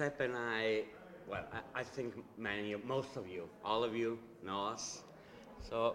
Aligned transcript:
Giuseppe 0.00 0.24
and 0.24 0.36
I, 0.36 0.84
well, 1.28 1.44
I, 1.52 1.80
I, 1.80 1.82
think 1.82 2.14
many, 2.38 2.74
most 2.86 3.16
of 3.16 3.28
you, 3.28 3.50
all 3.62 3.84
of 3.84 3.94
you 3.94 4.18
know 4.42 4.64
us. 4.68 5.02
So, 5.68 5.94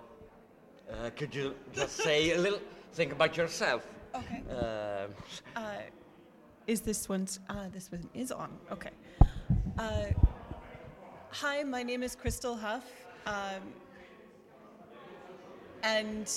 uh, 0.92 1.10
could 1.16 1.34
you 1.34 1.56
just 1.74 1.98
say 2.08 2.34
a 2.34 2.38
little, 2.38 2.60
think 2.94 3.14
about 3.14 3.36
yourself? 3.36 3.88
Okay. 4.14 4.44
Uh, 4.48 5.08
uh, 5.56 5.78
is 6.68 6.82
this 6.82 7.10
one, 7.10 7.28
uh, 7.50 7.68
this 7.74 7.92
one 7.92 8.08
is 8.14 8.32
on, 8.32 8.52
okay. 8.72 8.92
Uh, 9.80 10.06
hi, 11.32 11.64
my 11.64 11.82
name 11.82 12.04
is 12.04 12.16
Crystal 12.16 12.56
Huff. 12.56 12.86
Um, 13.26 13.64
and 15.82 16.32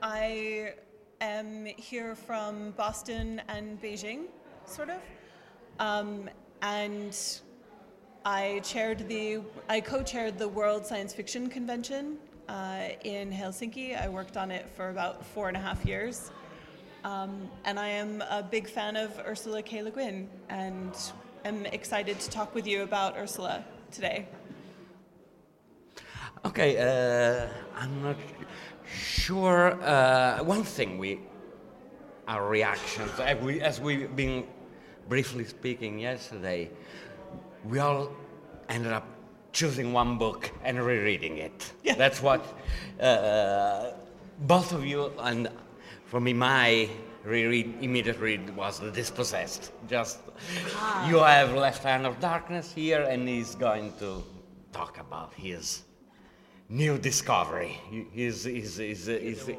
I 0.00 0.72
am 1.20 1.66
here 1.66 2.14
from 2.14 2.70
Boston 2.70 3.42
and 3.48 3.78
Beijing, 3.82 4.28
sort 4.64 4.88
of. 4.88 5.00
Um, 5.78 6.30
and 6.64 7.14
I 8.24 8.60
chaired 8.64 9.06
the, 9.06 9.40
I 9.68 9.82
co-chaired 9.82 10.38
the 10.38 10.48
World 10.48 10.86
Science 10.86 11.12
Fiction 11.12 11.50
Convention 11.50 12.16
uh, 12.48 12.88
in 13.04 13.30
Helsinki. 13.30 14.00
I 14.00 14.08
worked 14.08 14.38
on 14.38 14.50
it 14.50 14.66
for 14.74 14.88
about 14.88 15.26
four 15.26 15.48
and 15.48 15.58
a 15.58 15.60
half 15.60 15.84
years. 15.84 16.30
Um, 17.04 17.50
and 17.66 17.78
I 17.78 17.88
am 17.88 18.22
a 18.30 18.42
big 18.42 18.66
fan 18.66 18.96
of 18.96 19.20
Ursula 19.26 19.62
K. 19.62 19.82
Le 19.82 19.90
Guin 19.90 20.26
and 20.48 20.94
am 21.44 21.66
excited 21.66 22.18
to 22.18 22.30
talk 22.30 22.54
with 22.54 22.66
you 22.66 22.82
about 22.82 23.18
Ursula 23.18 23.62
today. 23.92 24.26
Okay, 26.46 26.78
uh, 26.78 27.46
I'm 27.76 28.02
not 28.02 28.16
sure. 28.86 29.78
Uh, 29.82 30.42
one 30.42 30.64
thing 30.64 30.96
we, 30.96 31.20
our 32.26 32.48
reactions, 32.48 33.10
as, 33.20 33.38
we, 33.42 33.60
as 33.60 33.82
we've 33.82 34.16
been 34.16 34.46
briefly 35.08 35.44
speaking 35.44 35.98
yesterday, 35.98 36.70
we 37.64 37.78
all 37.78 38.10
ended 38.68 38.92
up 38.92 39.06
choosing 39.52 39.92
one 39.92 40.18
book 40.18 40.50
and 40.64 40.84
rereading 40.84 41.38
it. 41.38 41.72
Yeah. 41.82 41.94
That's 41.94 42.20
what 42.20 42.44
uh, 43.00 43.92
both 44.40 44.72
of 44.72 44.84
you 44.84 45.12
and 45.20 45.48
for 46.06 46.20
me, 46.20 46.32
my 46.32 46.88
reread, 47.24 47.74
immediate 47.80 48.20
read 48.20 48.54
was 48.54 48.78
The 48.78 48.90
Dispossessed. 48.90 49.72
Just 49.88 50.18
ah. 50.76 51.08
you 51.08 51.18
have 51.18 51.54
Left 51.54 51.82
Hand 51.82 52.06
of 52.06 52.20
Darkness 52.20 52.72
here, 52.72 53.02
and 53.02 53.28
he's 53.28 53.54
going 53.54 53.92
to 53.98 54.22
talk 54.72 55.00
about 55.00 55.32
his 55.34 55.82
new 56.68 56.98
discovery. 56.98 57.80
His, 58.12 58.44
his, 58.44 58.76
his, 58.76 59.06
his, 59.06 59.50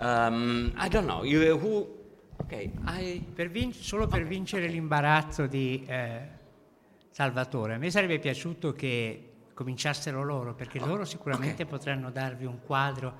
um, 0.00 0.74
I 0.76 0.88
don't 0.88 1.06
know. 1.06 1.24
You, 1.24 1.56
who 1.56 1.88
Ok, 2.50 2.70
I... 2.98 3.20
per 3.34 3.50
vin- 3.50 3.74
solo 3.74 4.06
per 4.06 4.24
vincere 4.24 4.68
l'imbarazzo 4.68 5.46
di 5.46 5.84
eh, 5.86 6.28
Salvatore, 7.10 7.74
a 7.74 7.76
me 7.76 7.90
sarebbe 7.90 8.18
piaciuto 8.18 8.72
che 8.72 9.32
cominciassero 9.52 10.22
loro, 10.22 10.54
perché 10.54 10.78
loro 10.78 11.04
sicuramente 11.04 11.64
okay. 11.64 11.76
potranno 11.76 12.10
darvi 12.10 12.46
un 12.46 12.60
quadro 12.64 13.14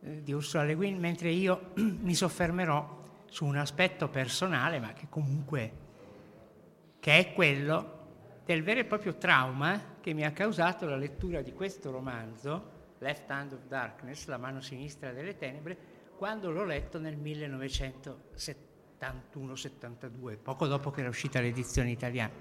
eh, 0.00 0.22
di 0.22 0.32
Ursula 0.32 0.62
Le 0.62 0.76
Guin, 0.76 0.96
mentre 0.96 1.30
io 1.30 1.72
mi 1.74 2.14
soffermerò 2.14 3.02
su 3.28 3.44
un 3.46 3.56
aspetto 3.56 4.08
personale, 4.08 4.78
ma 4.78 4.92
che 4.92 5.06
comunque 5.08 5.72
che 7.00 7.18
è 7.18 7.32
quello 7.32 7.98
del 8.44 8.62
vero 8.62 8.78
e 8.78 8.84
proprio 8.84 9.16
trauma 9.16 9.96
che 10.00 10.12
mi 10.12 10.24
ha 10.24 10.30
causato 10.30 10.86
la 10.86 10.94
lettura 10.94 11.42
di 11.42 11.52
questo 11.52 11.90
romanzo, 11.90 12.70
Left 12.98 13.28
Hand 13.28 13.54
of 13.54 13.66
Darkness, 13.66 14.26
La 14.26 14.36
mano 14.36 14.60
sinistra 14.60 15.10
delle 15.10 15.36
tenebre, 15.36 15.91
quando 16.22 16.52
l'ho 16.52 16.64
letto 16.64 17.00
nel 17.00 17.16
1970. 17.16 18.70
71-72, 19.02 20.38
poco 20.40 20.68
dopo 20.68 20.92
che 20.92 21.00
era 21.00 21.08
uscita 21.08 21.40
l'edizione 21.40 21.90
italiana. 21.90 22.32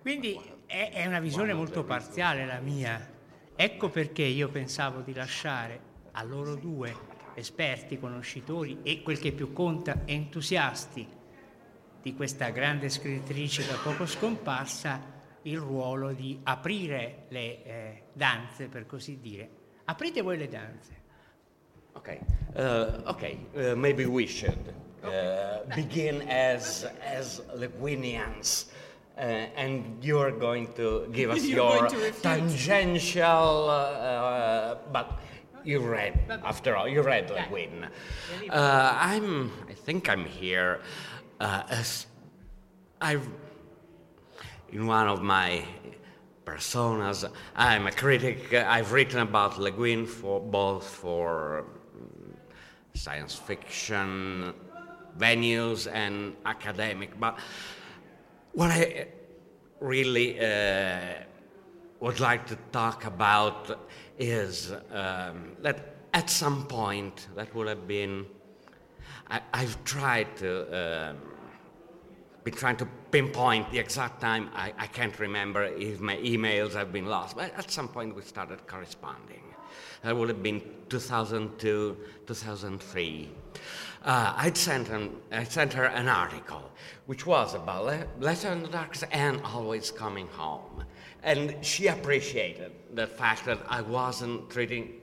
Quindi 0.00 0.40
è, 0.64 0.90
è 0.94 1.04
una 1.04 1.20
visione 1.20 1.52
molto 1.52 1.84
parziale 1.84 2.46
la 2.46 2.60
mia. 2.60 3.06
Ecco 3.54 3.90
perché 3.90 4.22
io 4.22 4.48
pensavo 4.48 5.02
di 5.02 5.12
lasciare 5.12 5.78
a 6.12 6.22
loro 6.22 6.54
due 6.54 6.96
esperti, 7.34 7.98
conoscitori 7.98 8.78
e 8.82 9.02
quel 9.02 9.18
che 9.18 9.32
più 9.32 9.52
conta, 9.52 10.06
entusiasti 10.06 11.06
di 12.00 12.14
questa 12.14 12.48
grande 12.48 12.88
scrittrice 12.88 13.66
da 13.66 13.76
poco 13.76 14.06
scomparsa, 14.06 15.16
il 15.42 15.58
ruolo 15.58 16.14
di 16.14 16.40
aprire 16.44 17.26
le 17.28 17.62
eh, 17.62 18.02
danze, 18.14 18.68
per 18.68 18.86
così 18.86 19.20
dire. 19.20 19.50
Aprite 19.84 20.22
voi 20.22 20.38
le 20.38 20.48
danze. 20.48 20.97
Okay, 21.98 22.20
uh, 22.56 23.12
okay. 23.12 23.38
Uh, 23.56 23.74
maybe 23.74 24.06
we 24.06 24.24
should 24.24 24.72
uh, 25.02 25.64
begin 25.74 26.22
as 26.28 26.86
as 27.02 27.40
Linguinians. 27.56 28.66
Uh, 29.18 29.50
and 29.56 29.98
you're 30.00 30.30
going 30.30 30.72
to 30.74 31.08
give 31.12 31.30
us 31.30 31.44
your 31.58 31.88
tangential, 32.22 33.68
uh, 33.68 34.76
but 34.92 35.18
you 35.64 35.80
read, 35.80 36.14
after 36.44 36.76
all, 36.76 36.86
you 36.86 37.02
read 37.02 37.28
Le 37.28 37.44
Guin. 37.50 37.88
Uh, 38.48 38.96
I'm, 38.96 39.50
I 39.68 39.72
think 39.72 40.08
I'm 40.08 40.24
here 40.24 40.82
uh, 41.40 41.64
as 41.68 42.06
I've, 43.00 43.28
in 44.70 44.86
one 44.86 45.08
of 45.08 45.20
my 45.20 45.64
personas, 46.44 47.28
I'm 47.56 47.88
a 47.88 47.92
critic. 47.92 48.54
I've 48.54 48.92
written 48.92 49.18
about 49.18 49.58
Le 49.58 49.72
Guin 49.72 50.06
for 50.06 50.40
both 50.40 50.84
for 50.84 51.64
science 52.98 53.34
fiction 53.34 54.52
venues 55.18 55.90
and 55.92 56.36
academic, 56.44 57.18
but 57.18 57.38
what 58.52 58.70
I 58.70 59.08
really 59.80 60.38
uh, 60.40 61.24
would 62.00 62.20
like 62.20 62.46
to 62.46 62.56
talk 62.72 63.04
about 63.04 63.78
is 64.18 64.72
um, 64.92 65.56
that 65.62 65.96
at 66.12 66.30
some 66.30 66.66
point 66.66 67.28
that 67.36 67.54
would 67.54 67.68
have 67.68 67.86
been. 67.86 68.26
I, 69.30 69.40
have 69.52 69.84
tried 69.84 70.36
to. 70.38 70.50
Um, 71.10 71.16
been 72.44 72.54
trying 72.54 72.76
to 72.76 72.88
pinpoint 73.10 73.70
the 73.70 73.78
exact 73.78 74.22
time. 74.22 74.48
I, 74.54 74.72
I 74.78 74.86
can't 74.86 75.18
remember 75.18 75.64
if 75.64 76.00
my 76.00 76.16
emails 76.16 76.72
have 76.72 76.92
been 76.92 77.04
lost, 77.04 77.36
but 77.36 77.52
at 77.58 77.70
some 77.70 77.88
point 77.88 78.16
we 78.16 78.22
started 78.22 78.66
corresponding. 78.66 79.47
That 80.02 80.16
would 80.16 80.28
have 80.28 80.42
been 80.42 80.62
2002, 80.88 81.96
2003. 82.26 83.28
Uh, 84.04 84.34
I'd 84.36 84.56
sent, 84.56 84.88
I 85.32 85.44
sent 85.44 85.72
her 85.72 85.84
an 85.84 86.08
article 86.08 86.70
which 87.06 87.24
was 87.24 87.54
about 87.54 87.86
Le- 87.86 88.06
Letter 88.20 88.48
in 88.48 88.62
the 88.62 88.68
Darkness 88.68 89.02
and 89.12 89.40
Always 89.42 89.90
Coming 89.90 90.26
Home. 90.28 90.84
And 91.22 91.56
she 91.62 91.86
appreciated 91.86 92.72
the 92.92 93.06
fact 93.06 93.46
that 93.46 93.58
I 93.68 93.80
wasn't 93.80 94.50
treating 94.50 95.00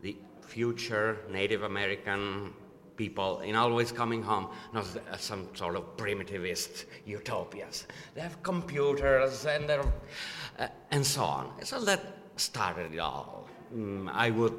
the 0.00 0.16
future 0.42 1.18
Native 1.30 1.62
American 1.62 2.52
people 2.96 3.40
in 3.40 3.54
Always 3.54 3.92
Coming 3.92 4.22
Home 4.24 4.48
not 4.74 4.86
as 5.12 5.20
some 5.20 5.48
sort 5.54 5.76
of 5.76 5.96
primitivist 5.96 6.86
utopias. 7.06 7.86
They 8.14 8.20
have 8.20 8.42
computers 8.42 9.46
and, 9.46 9.70
uh, 9.70 10.66
and 10.90 11.06
so 11.06 11.22
on. 11.22 11.64
So 11.64 11.80
that 11.84 12.00
started 12.36 12.92
it 12.92 12.98
all. 12.98 13.48
Mm, 13.74 14.10
I 14.12 14.30
would 14.30 14.54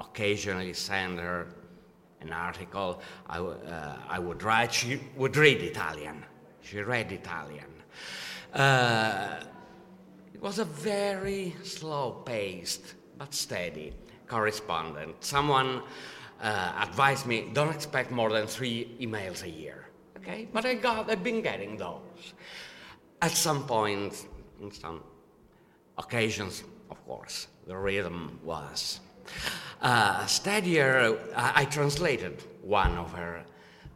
occasionally 0.00 0.72
send 0.72 1.18
her 1.18 1.48
an 2.20 2.32
article 2.32 3.00
I, 3.26 3.38
uh, 3.38 3.96
I 4.08 4.18
would 4.18 4.42
write. 4.42 4.72
She 4.72 5.00
would 5.16 5.36
read 5.36 5.62
Italian. 5.62 6.24
She 6.62 6.80
read 6.80 7.12
Italian. 7.12 7.70
Uh, 8.52 9.40
it 10.34 10.40
was 10.40 10.58
a 10.58 10.64
very 10.64 11.54
slow 11.62 12.22
paced 12.24 12.94
but 13.18 13.32
steady 13.34 13.92
correspondent. 14.26 15.16
Someone 15.20 15.82
uh, 16.42 16.72
advised 16.88 17.26
me 17.26 17.48
don't 17.52 17.74
expect 17.74 18.10
more 18.10 18.30
than 18.30 18.46
three 18.46 18.96
emails 19.00 19.42
a 19.42 19.50
year. 19.50 19.86
Okay? 20.18 20.48
But 20.52 20.64
I 20.64 20.74
got, 20.74 21.10
I've 21.10 21.22
been 21.22 21.42
getting 21.42 21.76
those. 21.76 22.34
At 23.22 23.30
some 23.30 23.66
point, 23.66 24.26
in 24.60 24.70
some 24.70 25.02
occasions, 25.96 26.64
of 26.90 27.04
course, 27.06 27.48
the 27.66 27.76
rhythm 27.76 28.38
was 28.44 29.00
uh, 29.82 30.24
steadier. 30.26 31.18
I, 31.34 31.62
I, 31.62 31.64
translated 31.64 32.42
one 32.62 32.96
of 32.96 33.12
her 33.12 33.44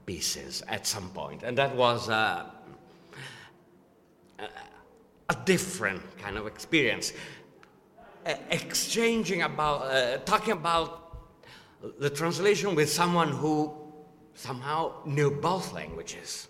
pieces 0.06 0.62
at 0.68 0.86
some 0.86 1.08
point, 1.10 1.42
and 1.42 1.56
that 1.58 1.74
was 1.76 2.08
uh, 2.08 2.46
a 5.28 5.36
different 5.44 6.02
kind 6.18 6.36
of 6.36 6.46
experience. 6.46 7.12
Uh, 8.26 8.34
exchanging 8.50 9.42
about, 9.42 9.82
uh, 9.82 10.18
talking 10.18 10.52
about 10.52 10.96
the 11.98 12.10
translation 12.10 12.74
with 12.74 12.90
someone 12.90 13.28
who 13.28 13.72
somehow 14.34 14.92
knew 15.06 15.30
both 15.30 15.72
languages. 15.72 16.48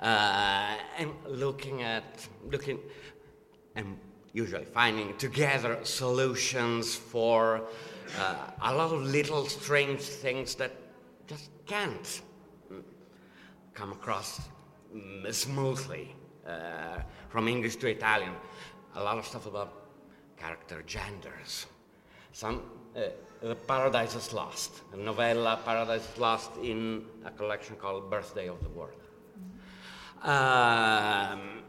Uh, 0.00 0.76
and 0.98 1.10
looking 1.26 1.82
at, 1.82 2.04
looking, 2.50 2.78
and 3.74 3.98
usually 4.32 4.64
finding 4.64 5.16
together 5.16 5.78
solutions 5.82 6.94
for 6.94 7.62
uh, 8.18 8.36
a 8.62 8.74
lot 8.74 8.92
of 8.92 9.02
little 9.02 9.46
strange 9.46 10.00
things 10.00 10.54
that 10.56 10.72
just 11.26 11.50
can't 11.66 12.22
come 13.74 13.92
across 13.92 14.40
mm, 14.94 15.32
smoothly 15.32 16.14
uh, 16.46 17.00
from 17.28 17.46
English 17.46 17.76
to 17.76 17.88
Italian. 17.88 18.32
A 18.96 19.02
lot 19.02 19.18
of 19.18 19.26
stuff 19.26 19.46
about 19.46 19.72
character 20.36 20.82
genders. 20.86 21.66
Some 22.32 22.62
uh, 22.96 23.54
Paradises 23.66 24.32
Lost, 24.32 24.82
a 24.92 24.96
novella 24.96 25.60
Paradise 25.64 26.02
is 26.10 26.18
Lost 26.18 26.50
in 26.62 27.04
a 27.24 27.30
collection 27.30 27.76
called 27.76 28.10
Birthday 28.10 28.48
of 28.48 28.60
the 28.62 28.68
World. 28.70 29.02
Um, 30.22 31.62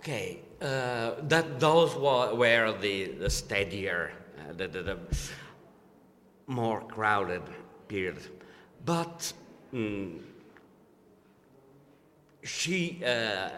okay, 0.00 0.40
uh, 0.62 1.12
that 1.28 1.60
those 1.60 1.94
were 1.94 2.72
the, 2.80 3.12
the 3.20 3.28
steadier, 3.28 4.12
uh, 4.38 4.52
the, 4.56 4.66
the, 4.66 4.82
the, 4.82 4.98
more 6.46 6.80
crowded 6.80 7.42
period. 7.86 8.18
But 8.84 9.32
mm, 9.72 10.18
she, 12.42 13.02
uh, 13.04 13.50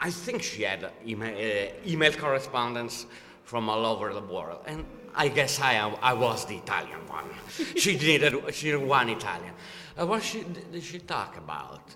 I 0.00 0.10
think 0.10 0.42
she 0.42 0.62
had 0.62 0.90
email, 1.06 1.34
uh, 1.34 1.88
email, 1.88 2.12
correspondence 2.12 3.06
from 3.44 3.70
all 3.70 3.86
over 3.86 4.12
the 4.12 4.20
world, 4.20 4.62
and 4.66 4.84
I 5.14 5.28
guess 5.28 5.60
I, 5.60 5.76
I 6.02 6.12
was 6.12 6.44
the 6.44 6.56
Italian 6.56 7.06
one. 7.06 7.26
she 7.76 7.96
needed 7.96 8.34
she 8.52 8.66
needed 8.66 8.84
one 8.84 9.08
Italian. 9.08 9.54
Uh, 9.98 10.06
what 10.06 10.22
she, 10.22 10.44
did 10.72 10.82
she 10.82 10.98
talk 10.98 11.38
about? 11.38 11.94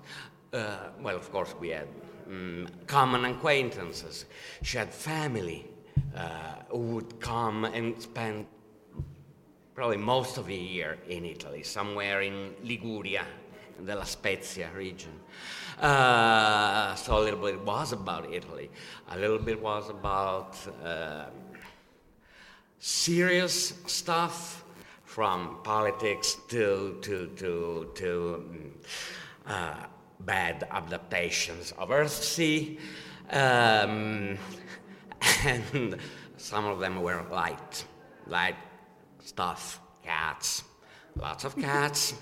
Uh, 0.52 0.76
well, 1.02 1.16
of 1.16 1.30
course, 1.30 1.54
we 1.60 1.70
had 1.70 1.88
um, 2.28 2.68
common 2.86 3.24
acquaintances. 3.24 4.26
She 4.62 4.78
had 4.78 4.92
family 4.92 5.66
uh, 6.16 6.28
who 6.68 6.78
would 6.78 7.20
come 7.20 7.64
and 7.64 8.00
spend 8.00 8.46
probably 9.74 9.96
most 9.96 10.38
of 10.38 10.46
the 10.46 10.56
year 10.56 10.98
in 11.08 11.24
Italy, 11.24 11.62
somewhere 11.62 12.22
in 12.22 12.54
Liguria, 12.62 13.24
in 13.78 13.86
the 13.86 13.94
La 13.94 14.04
Spezia 14.04 14.70
region. 14.76 15.12
Uh, 15.80 16.94
so 16.96 17.18
a 17.18 17.20
little 17.20 17.40
bit 17.40 17.60
was 17.60 17.92
about 17.92 18.32
Italy. 18.32 18.70
A 19.10 19.18
little 19.18 19.38
bit 19.38 19.62
was 19.62 19.88
about 19.88 20.56
uh, 20.84 21.26
serious 22.80 23.74
stuff, 23.86 24.64
from 25.04 25.58
politics 25.64 26.36
to 26.48 26.98
to 27.00 27.28
to 27.36 27.90
to. 27.94 28.72
Uh, 29.46 29.74
bad 30.20 30.66
adaptations 30.70 31.72
of 31.78 31.90
Earthsea, 31.90 32.78
um, 33.30 34.38
and 35.44 35.98
some 36.36 36.64
of 36.64 36.80
them 36.80 37.02
were 37.02 37.24
light, 37.30 37.84
light 38.26 38.56
stuff, 39.22 39.80
cats, 40.04 40.64
lots 41.16 41.44
of 41.44 41.56
cats. 41.56 42.14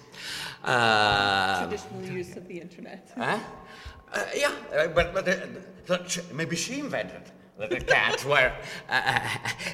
Uh, 0.65 1.67
Traditional 1.69 2.05
use 2.05 2.37
of 2.37 2.47
the 2.49 2.61
internet. 2.61 3.13
Huh? 3.17 3.39
Uh, 4.13 4.25
yeah, 4.37 4.53
uh, 4.75 4.87
but, 4.89 5.13
but 5.13 5.29
uh, 5.29 6.23
maybe 6.33 6.55
she 6.55 6.79
invented 6.79 7.23
that 7.59 7.71
the 7.71 7.81
cats 7.81 8.25
were, 8.25 8.53
uh, 8.89 9.21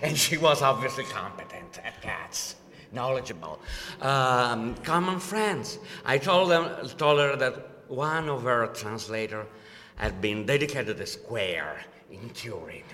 and 0.03 0.17
she 0.17 0.39
was 0.39 0.63
obviously 0.63 1.05
competent 1.05 1.79
at 1.85 2.01
cats 2.01 2.57
knowledgeable. 2.93 3.59
Um, 4.01 4.75
common 4.77 5.19
friends. 5.19 5.79
I 6.05 6.19
told 6.19 6.51
them, 6.51 6.89
told 6.97 7.21
her 7.21 7.37
that 7.37 7.72
one 7.93 8.31
of 8.31 8.43
her 8.45 8.67
translators 8.69 9.47
had 9.97 10.21
been 10.23 10.47
dedicated 10.47 10.99
a 10.99 11.07
square 11.07 11.85
in 12.11 12.31
Turin. 12.31 12.85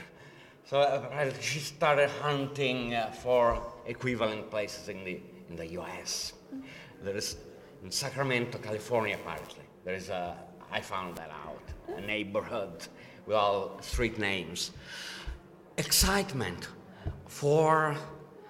So 0.64 0.80
uh, 0.80 1.32
she 1.40 1.60
started 1.60 2.10
hunting 2.20 2.94
uh, 2.94 3.12
for 3.12 3.62
equivalent 3.86 4.50
places 4.50 4.88
in 4.88 5.04
the, 5.04 5.20
in 5.48 5.56
the 5.56 5.66
US. 5.78 6.32
There 7.02 7.16
is 7.16 7.36
in 7.84 7.92
Sacramento, 7.92 8.58
California, 8.58 9.14
apparently. 9.14 9.64
There 9.84 9.94
is 9.94 10.08
a, 10.08 10.36
I 10.72 10.80
found 10.80 11.16
that 11.16 11.30
out, 11.30 11.62
a 11.96 12.00
neighborhood 12.00 12.88
with 13.24 13.36
all 13.36 13.80
street 13.80 14.18
names. 14.18 14.72
Excitement 15.76 16.68
for 17.26 17.96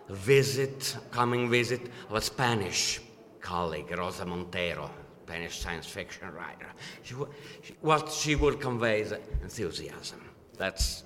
visit, 0.08 0.96
coming 1.10 1.50
visit 1.50 1.82
of 2.08 2.16
a 2.16 2.22
Spanish 2.22 3.00
colleague, 3.42 3.96
Rosa 3.96 4.24
Montero, 4.24 4.90
Spanish 5.28 5.58
science 5.58 5.86
fiction 5.86 6.26
writer. 6.32 6.68
She, 7.02 7.14
she, 7.62 7.74
what 7.82 8.10
she 8.10 8.34
would 8.34 8.62
convey 8.62 9.02
is 9.02 9.12
enthusiasm. 9.42 10.22
That's, 10.56 11.04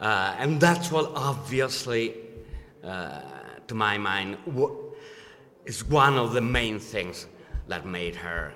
uh, 0.00 0.34
and 0.38 0.58
that's 0.58 0.90
what 0.90 1.12
obviously, 1.14 2.14
uh, 2.82 3.20
to 3.66 3.74
my 3.74 3.98
mind, 3.98 4.38
is 5.66 5.84
one 5.84 6.16
of 6.16 6.32
the 6.32 6.40
main 6.40 6.78
things 6.78 7.26
that 7.68 7.84
made 7.84 8.14
her 8.16 8.54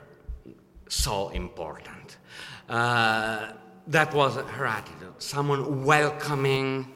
so 0.89 1.29
important. 1.29 2.17
Uh, 2.71 3.53
that 3.89 4.15
was 4.15 4.37
her 4.37 4.67
attitude. 4.67 5.13
Someone 5.19 5.85
welcoming 5.85 6.91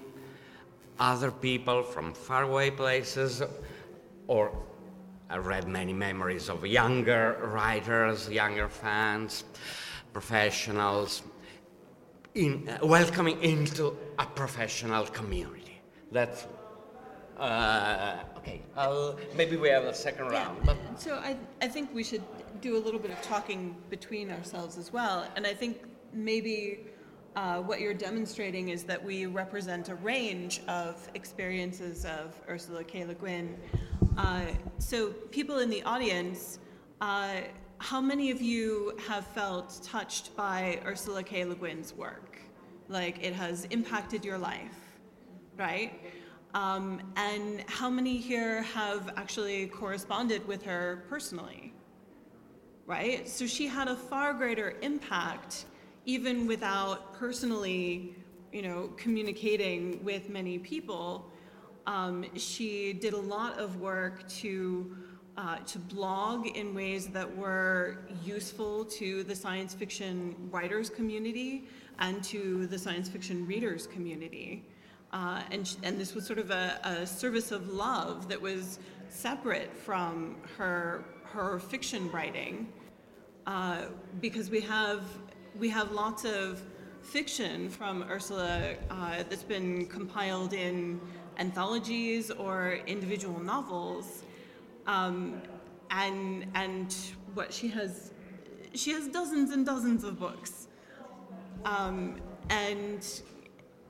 other 0.99 1.31
people 1.31 1.83
from 1.83 2.15
faraway 2.15 2.71
places, 2.71 3.43
or 4.29 4.51
I 5.31 5.37
read 5.37 5.69
many 5.69 5.93
memories 5.93 6.49
of 6.49 6.65
younger 6.67 7.51
writers, 7.53 8.31
younger 8.31 8.69
fans, 8.69 9.45
professionals, 10.13 11.23
in, 12.35 12.69
uh, 12.69 12.87
welcoming 12.87 13.43
into 13.43 13.97
a 14.19 14.25
professional 14.25 15.05
community. 15.07 15.81
That's 16.13 16.47
uh, 17.37 18.17
okay. 18.39 18.63
I'll, 18.75 19.19
maybe 19.37 19.57
we 19.57 19.69
have 19.69 19.85
a 19.85 19.95
second 19.95 20.29
round. 20.29 20.61
Yeah. 20.65 20.75
So 20.97 21.15
I, 21.17 21.37
I 21.61 21.69
think 21.69 21.95
we 21.95 22.03
should 22.03 22.23
do 22.63 22.79
a 22.79 22.81
little 22.81 22.99
bit 22.99 23.11
of 23.11 23.21
talking 23.21 23.77
between 23.91 24.31
ourselves 24.31 24.79
as 24.79 24.93
well. 24.93 25.27
And 25.37 25.47
I 25.47 25.53
think 25.53 25.83
maybe 26.15 26.87
uh, 27.39 27.61
what 27.61 27.81
you're 27.81 27.95
demonstrating 27.95 28.71
is 28.71 28.83
that 28.83 29.01
we 29.03 29.27
represent 29.27 29.91
a 29.91 29.95
range 29.95 30.61
of 30.67 31.09
experiences 31.15 32.05
of 32.05 32.35
Ursula 32.49 32.83
K. 32.83 33.05
Le 33.05 33.15
Guin. 33.15 33.57
Uh, 34.17 34.47
so 34.79 35.11
people 35.31 35.61
in 35.61 35.71
the 35.71 35.81
audience, 35.85 36.59
uh, 37.01 37.37
how 37.79 38.01
many 38.01 38.33
of 38.33 38.43
you 38.43 38.99
have 39.07 39.25
felt 39.25 39.81
touched 39.85 40.35
by 40.35 40.81
Ursula 40.85 41.23
K. 41.23 41.45
Le 41.45 41.55
Guin's 41.55 41.95
work? 41.95 42.41
Like 42.89 43.25
it 43.25 43.35
has 43.35 43.67
impacted 43.67 44.25
your 44.25 44.39
life, 44.39 44.99
right? 45.57 45.93
Um, 46.55 47.01
and 47.15 47.63
how 47.69 47.89
many 47.89 48.17
here 48.17 48.63
have 48.63 49.13
actually 49.17 49.69
corresponded 49.69 50.45
with 50.49 50.65
her 50.65 51.05
personally? 51.09 51.73
Right? 52.85 53.29
So 53.29 53.47
she 53.47 53.69
had 53.69 53.87
a 53.87 53.95
far 53.95 54.35
greater 54.35 54.75
impact 54.83 55.67
even 56.09 56.47
without 56.47 57.13
personally, 57.13 58.17
you 58.51 58.63
know, 58.63 58.91
communicating 58.97 60.03
with 60.03 60.31
many 60.31 60.59
people. 60.59 61.31
Um, 61.87 62.25
she 62.35 62.95
did 62.95 63.13
a 63.13 63.21
lot 63.37 63.59
of 63.59 63.77
work 63.79 64.27
to 64.41 64.97
uh, 65.37 65.59
to 65.67 65.79
blog 65.79 66.47
in 66.47 66.75
ways 66.75 67.09
that 67.09 67.37
were 67.37 67.99
useful 68.25 68.87
to 68.87 69.23
the 69.23 69.37
science 69.37 69.75
fiction 69.75 70.35
writers 70.51 70.89
community 70.89 71.69
and 71.99 72.25
to 72.25 72.67
the 72.69 72.79
science 72.79 73.09
fiction 73.09 73.47
readers 73.47 73.87
community. 73.87 74.65
Uh, 75.13 75.43
and, 75.53 75.77
and 75.85 76.01
this 76.01 76.15
was 76.15 76.27
sort 76.27 76.39
of 76.39 76.51
a, 76.51 76.81
a, 76.85 77.07
service 77.07 77.53
of 77.53 77.69
love 77.69 78.29
that 78.29 78.41
was 78.41 78.81
separate 79.11 79.73
from 79.77 80.37
her, 80.57 81.05
her 81.23 81.61
fiction 81.61 82.11
writing. 82.11 82.67
Uh, 83.47 83.85
because 84.21 84.51
we 84.51 84.61
have, 84.61 85.03
we 85.57 85.69
have 85.71 85.93
lots 85.93 86.25
of 86.25 86.61
fiction 87.03 87.69
from 87.69 88.05
Ursula 88.11 88.75
uh, 88.91 89.23
that's 89.29 89.43
been 89.43 89.87
compiled 89.87 90.53
in 90.53 91.01
anthologies 91.39 92.31
or 92.31 92.81
individual 92.87 93.41
novels. 93.41 94.25
Um, 94.87 95.41
and, 95.91 96.47
and 96.55 96.95
what 97.35 97.53
she 97.53 97.69
has, 97.69 98.13
she 98.75 98.91
has 98.93 99.09
dozens 99.09 99.53
and 99.53 99.65
dozens 99.65 100.05
of 100.05 100.19
books. 100.19 100.67
Um, 101.65 102.21
and 102.51 103.05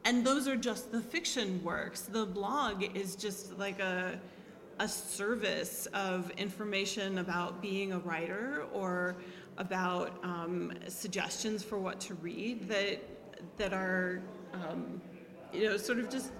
and 0.09 0.25
those 0.25 0.49
are 0.49 0.57
just 0.57 0.91
the 0.91 1.03
fiction 1.03 1.63
works. 1.63 2.03
The 2.03 2.25
blog 2.25 2.97
is 2.97 3.15
just 3.15 3.59
like 3.59 3.79
a, 3.79 4.19
a 4.79 4.89
service 4.89 5.87
of 5.93 6.31
information 6.39 7.19
about 7.19 7.61
being 7.61 7.93
a 7.93 7.99
writer 7.99 8.65
or 8.73 9.17
about 9.59 10.19
um, 10.23 10.73
suggestions 10.89 11.63
for 11.63 11.79
what 11.79 12.01
to 12.01 12.15
read 12.15 12.69
that 12.69 13.03
that 13.57 13.73
are 13.73 14.23
um, 14.53 15.01
you 15.53 15.65
know 15.65 15.77
sort 15.77 15.99
of 15.99 16.09
just 16.09 16.33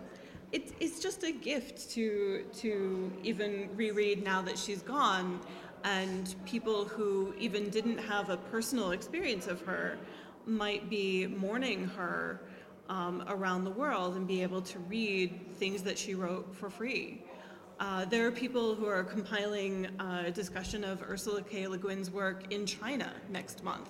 it, 0.51 0.73
it's 0.81 1.01
just 1.01 1.23
a 1.25 1.33
gift 1.33 1.91
to 1.91 2.45
to 2.57 3.13
even 3.23 3.69
reread 3.77 4.25
now 4.25 4.41
that 4.41 4.57
she's 4.57 4.83
gone 4.83 5.41
and 5.85 6.35
people 6.45 6.85
who 6.85 7.35
even 7.39 7.69
didn't 7.71 7.99
have 7.99 8.31
a 8.31 8.37
personal 8.37 8.93
experience 8.93 9.47
of 9.47 9.61
her 9.63 9.99
might 10.47 10.89
be 10.89 11.27
mourning 11.27 11.87
her 11.87 12.41
um, 12.89 13.23
around 13.29 13.65
the 13.65 13.71
world 13.71 14.17
and 14.17 14.27
be 14.27 14.43
able 14.43 14.63
to 14.63 14.79
read 14.81 15.55
things 15.57 15.83
that 15.83 15.99
she 15.99 16.15
wrote 16.15 16.55
for 16.55 16.71
free. 16.71 17.23
Uh, 17.81 18.05
there 18.07 18.27
are 18.27 18.33
people 18.33 18.75
who 18.75 18.87
are 18.87 19.05
compiling 19.05 19.87
a 20.01 20.33
discussion 20.33 20.83
of 20.83 21.01
Ursula 21.03 21.43
K. 21.43 21.69
Le 21.69 21.79
Guin's 21.79 22.11
work 22.11 22.53
in 22.53 22.67
China 22.67 23.13
next 23.31 23.63
month. 23.63 23.89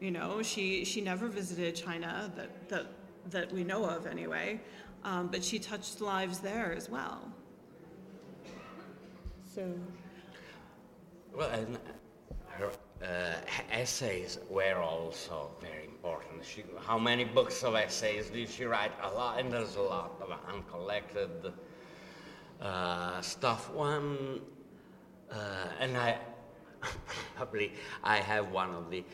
You 0.00 0.10
know, 0.10 0.42
she, 0.42 0.84
she 0.84 1.00
never 1.00 1.28
visited 1.28 1.74
China 1.74 2.30
that, 2.36 2.68
that, 2.68 2.86
that 3.30 3.52
we 3.52 3.64
know 3.64 3.86
of 3.86 4.06
anyway, 4.06 4.60
um, 5.04 5.28
but 5.28 5.42
she 5.42 5.58
touched 5.58 6.02
lives 6.02 6.40
there 6.40 6.74
as 6.74 6.90
well. 6.90 7.32
So. 9.46 9.72
Well, 11.34 11.50
and 11.50 11.78
her 12.48 12.70
uh, 13.02 13.34
essays 13.72 14.38
were 14.50 14.76
also 14.76 15.50
very 15.60 15.86
important. 15.86 16.44
She, 16.44 16.64
how 16.80 16.98
many 16.98 17.24
books 17.24 17.62
of 17.62 17.74
essays 17.74 18.28
did 18.28 18.50
she 18.50 18.64
write? 18.64 18.92
A 19.02 19.10
lot, 19.10 19.40
and 19.40 19.50
there's 19.50 19.76
a 19.76 19.82
lot 19.82 20.20
of 20.20 20.32
uncollected 20.52 21.52
uh, 22.60 23.20
stuff. 23.20 23.70
One, 23.72 24.40
uh, 25.30 25.36
and 25.78 25.96
I 25.96 26.18
probably 27.36 27.72
I 28.02 28.16
have 28.16 28.50
one 28.50 28.74
of 28.74 28.90
the 28.90 29.04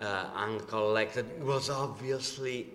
uh, 0.00 0.26
uncollected. 0.34 1.26
It 1.38 1.44
was 1.44 1.70
obviously, 1.70 2.68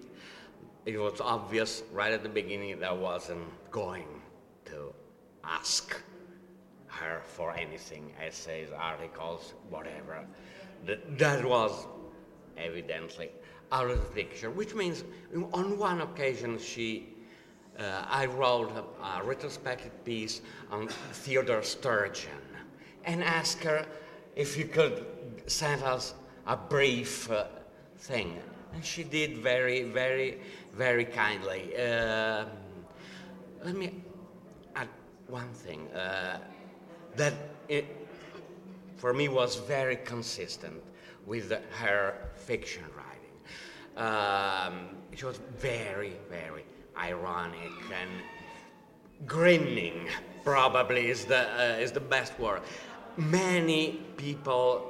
it 0.86 0.98
was 0.98 1.22
obvious 1.22 1.84
right 1.92 2.13
at 2.13 2.24
the 2.24 2.30
beginning 2.30 2.80
that 2.80 2.89
I 2.89 2.94
wasn't 2.94 3.48
going 3.72 4.08
to 4.65 4.94
ask 5.44 6.01
her 6.88 7.22
for 7.24 7.53
anything, 7.56 8.13
essays, 8.22 8.70
articles, 8.75 9.53
whatever. 9.70 10.25
That, 10.86 11.18
that 11.18 11.46
was 11.46 11.88
evidently 12.58 13.32
out 13.72 13.89
of 13.89 14.00
the 14.01 14.10
picture, 14.10 14.51
which 14.51 14.75
means 14.75 15.03
on 15.53 15.77
one 15.80 16.01
occasion 16.01 16.60
she, 16.60 17.12
uh, 17.80 18.06
I 18.08 18.25
wrote 18.25 18.72
a, 18.72 19.03
a, 19.03 19.24
retrospective 19.24 20.03
piece 20.06 20.42
on 20.72 20.88
Theodore 20.88 21.63
Sturgeon 21.63 22.32
and 23.06 23.24
asked 23.24 23.63
her 23.63 23.86
if 24.36 24.58
you 24.58 24.65
could 24.65 25.06
send 25.48 25.84
us 25.84 26.13
a 26.46 26.56
brief 26.56 27.30
uh, 27.32 27.46
thing. 27.98 28.38
And 28.74 28.84
she 28.84 29.03
did 29.03 29.38
very, 29.38 29.84
very, 29.84 30.39
very 30.74 31.06
kindly. 31.06 31.75
Uh, 31.75 32.46
let 33.63 33.75
me 33.75 34.03
add 34.75 34.89
one 35.27 35.51
thing 35.53 35.88
uh, 35.92 36.39
that 37.15 37.34
it, 37.70 37.86
for 38.98 39.13
me 39.13 39.30
was 39.30 39.56
very 39.56 39.96
consistent 39.98 40.82
with 41.25 41.51
her 41.72 42.15
fiction 42.36 42.84
writing. 42.96 43.13
Um, 43.96 44.89
it 45.12 45.24
was 45.24 45.39
very, 45.58 46.13
very 46.30 46.65
ironic 46.97 47.71
and 48.01 48.09
grinning. 49.27 50.07
Probably 50.43 51.09
is 51.09 51.25
the 51.25 51.47
uh, 51.59 51.77
is 51.79 51.91
the 51.91 52.00
best 52.00 52.38
word. 52.39 52.62
Many 53.17 54.01
people 54.17 54.89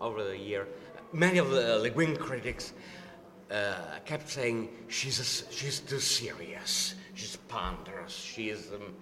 over 0.00 0.22
the 0.22 0.36
year, 0.36 0.66
many 1.12 1.38
of 1.38 1.50
the 1.50 1.78
Le 1.78 1.90
Guin 1.90 2.16
critics 2.16 2.72
uh, 3.50 3.98
kept 4.04 4.28
saying 4.28 4.68
she's 4.88 5.18
a, 5.18 5.52
she's 5.52 5.80
too 5.80 6.00
serious, 6.00 6.94
she's 7.14 7.36
ponderous, 7.48 8.12
she's 8.12 8.70
um, 8.72 8.94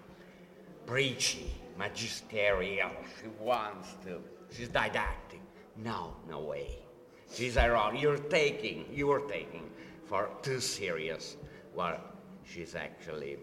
preachy, 0.86 1.52
magisterial. 1.76 2.90
She 3.20 3.28
wants 3.42 3.94
to. 4.04 4.20
She's 4.50 4.68
didactic. 4.68 5.40
No, 5.76 6.16
no 6.28 6.40
way. 6.40 6.78
She's 7.34 7.56
ironic. 7.56 8.00
You're 8.00 8.16
taking, 8.16 8.86
you 8.92 9.10
are 9.10 9.20
taking 9.20 9.68
for 10.06 10.30
too 10.42 10.60
serious 10.60 11.36
what 11.76 12.14
she's 12.44 12.74
actually, 12.74 13.36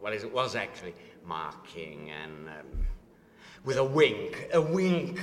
what 0.00 0.12
is, 0.12 0.24
it 0.24 0.32
was 0.32 0.56
actually 0.56 0.94
marking 1.24 2.10
and 2.10 2.48
um, 2.48 2.86
with 3.64 3.78
a 3.78 3.84
wink, 3.84 4.48
a 4.52 4.60
wink 4.60 5.20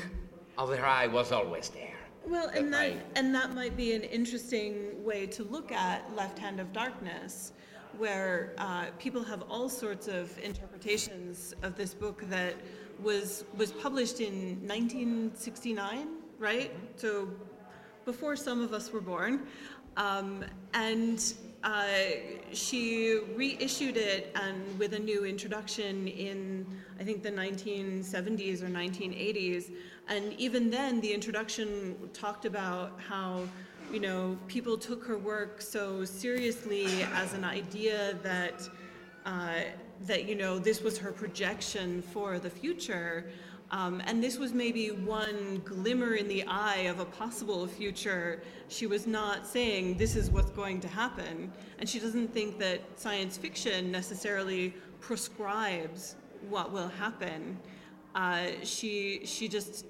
of 0.58 0.70
her 0.76 0.86
eye 0.86 1.08
was 1.08 1.32
always 1.32 1.70
there. 1.70 1.90
Well, 2.26 2.48
and 2.48 2.72
That 2.74 2.80
that 2.80 2.98
I- 3.16 3.20
and 3.20 3.36
that 3.36 3.54
might 3.54 3.76
be 3.76 3.94
an 3.94 4.04
interesting 4.04 5.04
way 5.04 5.26
to 5.28 5.44
look 5.44 5.72
at 5.74 6.00
Left 6.16 6.40
Hand 6.40 6.62
of 6.62 6.72
Darkness, 6.72 7.52
where 7.98 8.54
uh, 8.58 8.86
people 8.98 9.24
have 9.24 9.44
all 9.50 9.68
sorts 9.68 10.08
of 10.08 10.38
interpretations 10.40 11.54
of 11.64 11.76
this 11.76 11.94
book 11.94 12.24
that 12.30 12.56
was 13.02 13.44
was 13.58 13.74
published 13.74 14.22
in 14.22 14.66
1969, 14.68 16.08
right? 16.40 16.72
So 16.96 17.28
before 18.06 18.36
some 18.38 18.62
of 18.62 18.74
us 18.74 18.92
were 18.94 19.02
born, 19.02 19.48
um, 19.98 20.46
and 20.74 21.34
uh, 21.64 21.86
she 22.52 23.20
reissued 23.36 23.96
it 23.96 24.36
and 24.36 24.78
with 24.78 24.94
a 24.94 25.00
new 25.00 25.26
introduction 25.26 26.08
in 26.08 26.66
I 27.00 27.04
think 27.04 27.24
the 27.24 27.32
1970s 27.32 28.62
or 28.62 28.68
1980s, 28.68 29.72
and 30.08 30.34
even 30.34 30.70
then 30.70 31.02
the 31.02 31.14
introduction 31.14 31.98
talked 32.14 32.46
about 32.46 33.00
how 33.00 33.44
you 33.92 34.00
know 34.00 34.38
people 34.48 34.78
took 34.78 35.04
her 35.06 35.18
work 35.18 35.62
so 35.62 36.06
seriously 36.06 37.04
as 37.14 37.34
an 37.34 37.44
idea 37.44 38.16
that 38.24 38.70
uh, 39.26 39.62
that 40.02 40.26
you 40.26 40.36
know 40.36 40.60
this 40.60 40.82
was 40.82 40.98
her 40.98 41.12
projection 41.12 42.02
for 42.02 42.40
the 42.40 42.50
future. 42.50 43.26
Um, 43.72 44.02
and 44.06 44.24
this 44.24 44.38
was 44.38 44.54
maybe 44.54 44.90
one 44.90 45.62
glimmer 45.66 46.14
in 46.14 46.28
the 46.28 46.44
eye 46.44 46.86
of 46.90 47.00
a 47.00 47.06
possible 47.06 47.66
future. 47.66 48.44
She 48.68 48.86
was 48.86 49.08
not 49.08 49.48
saying 49.48 49.98
this 49.98 50.16
is 50.16 50.30
what's 50.30 50.52
going 50.52 50.80
to 50.82 50.88
happen. 50.88 51.52
And 51.80 51.90
she 51.90 52.00
doesn't 52.00 52.32
think 52.34 52.60
that 52.60 52.82
science 52.96 53.36
fiction 53.36 53.92
necessarily 53.92 54.76
prescribes 55.00 56.16
what 56.50 56.72
will 56.72 56.90
happen. 56.90 57.58
Uh, 58.14 58.48
she, 58.64 59.22
she 59.26 59.48
just 59.48 59.86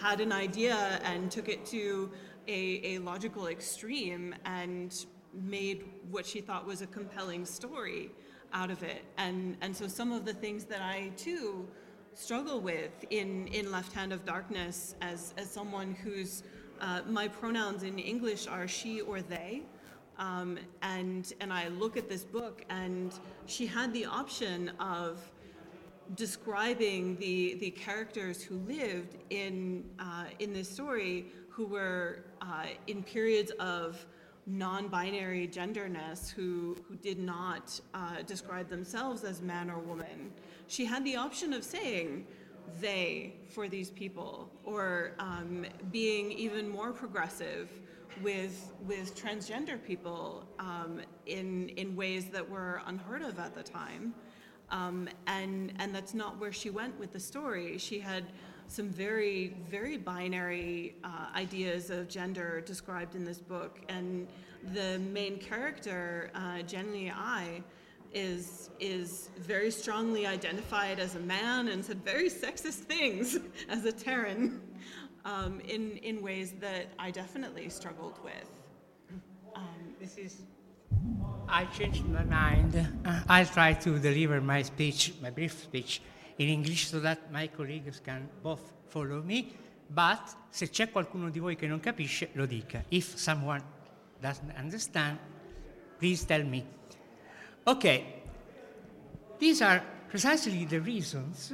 had 0.00 0.20
an 0.20 0.32
idea 0.32 1.00
and 1.04 1.30
took 1.30 1.48
it 1.48 1.66
to 1.66 2.10
a, 2.48 2.96
a 2.96 2.98
logical 3.00 3.48
extreme 3.48 4.34
and 4.44 5.06
made 5.34 5.84
what 6.10 6.24
she 6.24 6.40
thought 6.40 6.66
was 6.66 6.80
a 6.80 6.86
compelling 6.86 7.44
story 7.44 8.10
out 8.52 8.70
of 8.70 8.82
it. 8.82 9.04
And, 9.18 9.56
and 9.60 9.76
so 9.76 9.86
some 9.86 10.12
of 10.12 10.24
the 10.24 10.32
things 10.32 10.64
that 10.64 10.80
I 10.80 11.10
too 11.16 11.68
struggle 12.16 12.60
with 12.60 13.04
in, 13.10 13.46
in 13.48 13.70
Left 13.70 13.92
Hand 13.92 14.12
of 14.12 14.24
Darkness 14.24 14.96
as, 15.02 15.34
as 15.36 15.50
someone 15.50 15.94
whose 15.94 16.42
uh, 16.80 17.02
my 17.06 17.28
pronouns 17.28 17.82
in 17.82 17.98
English 17.98 18.46
are 18.46 18.66
she 18.66 19.02
or 19.02 19.20
they. 19.20 19.62
Um, 20.18 20.58
and, 20.80 21.30
and 21.40 21.52
I 21.52 21.68
look 21.68 21.98
at 21.98 22.08
this 22.08 22.24
book, 22.24 22.64
and 22.70 23.12
she 23.44 23.66
had 23.66 23.92
the 23.92 24.06
option 24.06 24.70
of 24.80 25.20
describing 26.14 27.16
the, 27.18 27.58
the 27.60 27.70
characters 27.72 28.42
who 28.42 28.56
lived 28.60 29.18
in, 29.28 29.84
uh, 29.98 30.24
in 30.38 30.54
this 30.54 30.70
story 30.70 31.26
who 31.50 31.66
were 31.66 32.24
uh, 32.40 32.64
in 32.86 33.02
periods 33.02 33.50
of 33.60 34.06
non-binary 34.46 35.48
genderness 35.48 36.30
who, 36.30 36.76
who 36.88 36.94
did 36.96 37.18
not 37.18 37.80
uh, 37.94 38.22
describe 38.26 38.68
themselves 38.68 39.24
as 39.24 39.42
man 39.42 39.68
or 39.70 39.78
woman. 39.78 40.32
She 40.68 40.84
had 40.84 41.04
the 41.04 41.16
option 41.16 41.52
of 41.52 41.64
saying 41.64 42.26
they 42.80 43.34
for 43.48 43.68
these 43.68 43.90
people 43.90 44.50
or 44.64 45.12
um, 45.18 45.66
being 45.90 46.32
even 46.32 46.68
more 46.68 46.92
progressive 46.92 47.70
with, 48.22 48.72
with 48.86 49.14
transgender 49.20 49.82
people 49.82 50.46
um, 50.58 51.00
in, 51.26 51.68
in 51.70 51.94
ways 51.96 52.26
that 52.26 52.48
were 52.48 52.80
unheard 52.86 53.22
of 53.22 53.38
at 53.38 53.54
the 53.54 53.62
time. 53.62 54.14
Um, 54.70 55.08
and, 55.26 55.72
and 55.78 55.94
that's 55.94 56.14
not 56.14 56.38
where 56.40 56.52
she 56.52 56.70
went 56.70 56.98
with 56.98 57.12
the 57.12 57.20
story. 57.20 57.78
She 57.78 58.00
had 58.00 58.24
some 58.68 58.88
very, 58.88 59.56
very 59.68 59.96
binary 59.96 60.94
uh, 61.04 61.26
ideas 61.34 61.90
of 61.90 62.08
gender 62.08 62.60
described 62.60 63.14
in 63.14 63.24
this 63.24 63.38
book. 63.38 63.78
And 63.88 64.26
the 64.74 64.98
main 64.98 65.38
character, 65.38 66.30
uh, 66.34 66.62
Genly 66.66 67.12
Ai, 67.12 67.62
is, 68.12 68.70
is 68.80 69.30
very 69.38 69.70
strongly 69.70 70.26
identified 70.26 70.98
as 70.98 71.14
a 71.16 71.20
man 71.20 71.68
and 71.68 71.84
said 71.84 72.04
very 72.04 72.28
sexist 72.28 72.84
things 72.86 73.38
as 73.68 73.84
a 73.84 73.92
Terran 73.92 74.60
um, 75.24 75.60
in, 75.60 75.96
in 75.98 76.22
ways 76.22 76.52
that 76.60 76.86
I 76.98 77.10
definitely 77.10 77.68
struggled 77.68 78.18
with. 78.24 78.50
This 80.06 80.18
is. 80.18 80.36
I 81.48 81.64
changed 81.66 82.06
my 82.06 82.22
mind. 82.22 82.74
Uh, 83.04 83.20
I'll 83.28 83.46
try 83.46 83.72
to 83.72 83.98
deliver 83.98 84.40
my 84.40 84.62
speech, 84.62 85.14
my 85.20 85.30
brief 85.30 85.52
speech, 85.52 86.00
in 86.38 86.48
English 86.48 86.88
so 86.88 87.00
that 87.00 87.30
my 87.32 87.48
colleagues 87.48 88.00
can 88.00 88.28
both 88.42 88.72
follow 88.88 89.22
me. 89.22 89.52
But 89.88 90.36
se 90.50 90.68
c'è 90.68 90.90
qualcuno 90.90 91.30
di 91.30 91.38
voi 91.38 91.56
che 91.56 91.66
non 91.66 91.80
capisce, 91.80 92.30
lo 92.32 92.46
dica. 92.46 92.84
If 92.88 93.16
someone 93.16 93.62
doesn't 94.20 94.52
understand, 94.56 95.18
please 95.98 96.24
tell 96.24 96.44
me. 96.44 96.64
Okay, 97.66 98.22
these 99.38 99.62
are 99.62 99.82
precisely 100.08 100.64
the 100.64 100.80
reasons 100.80 101.52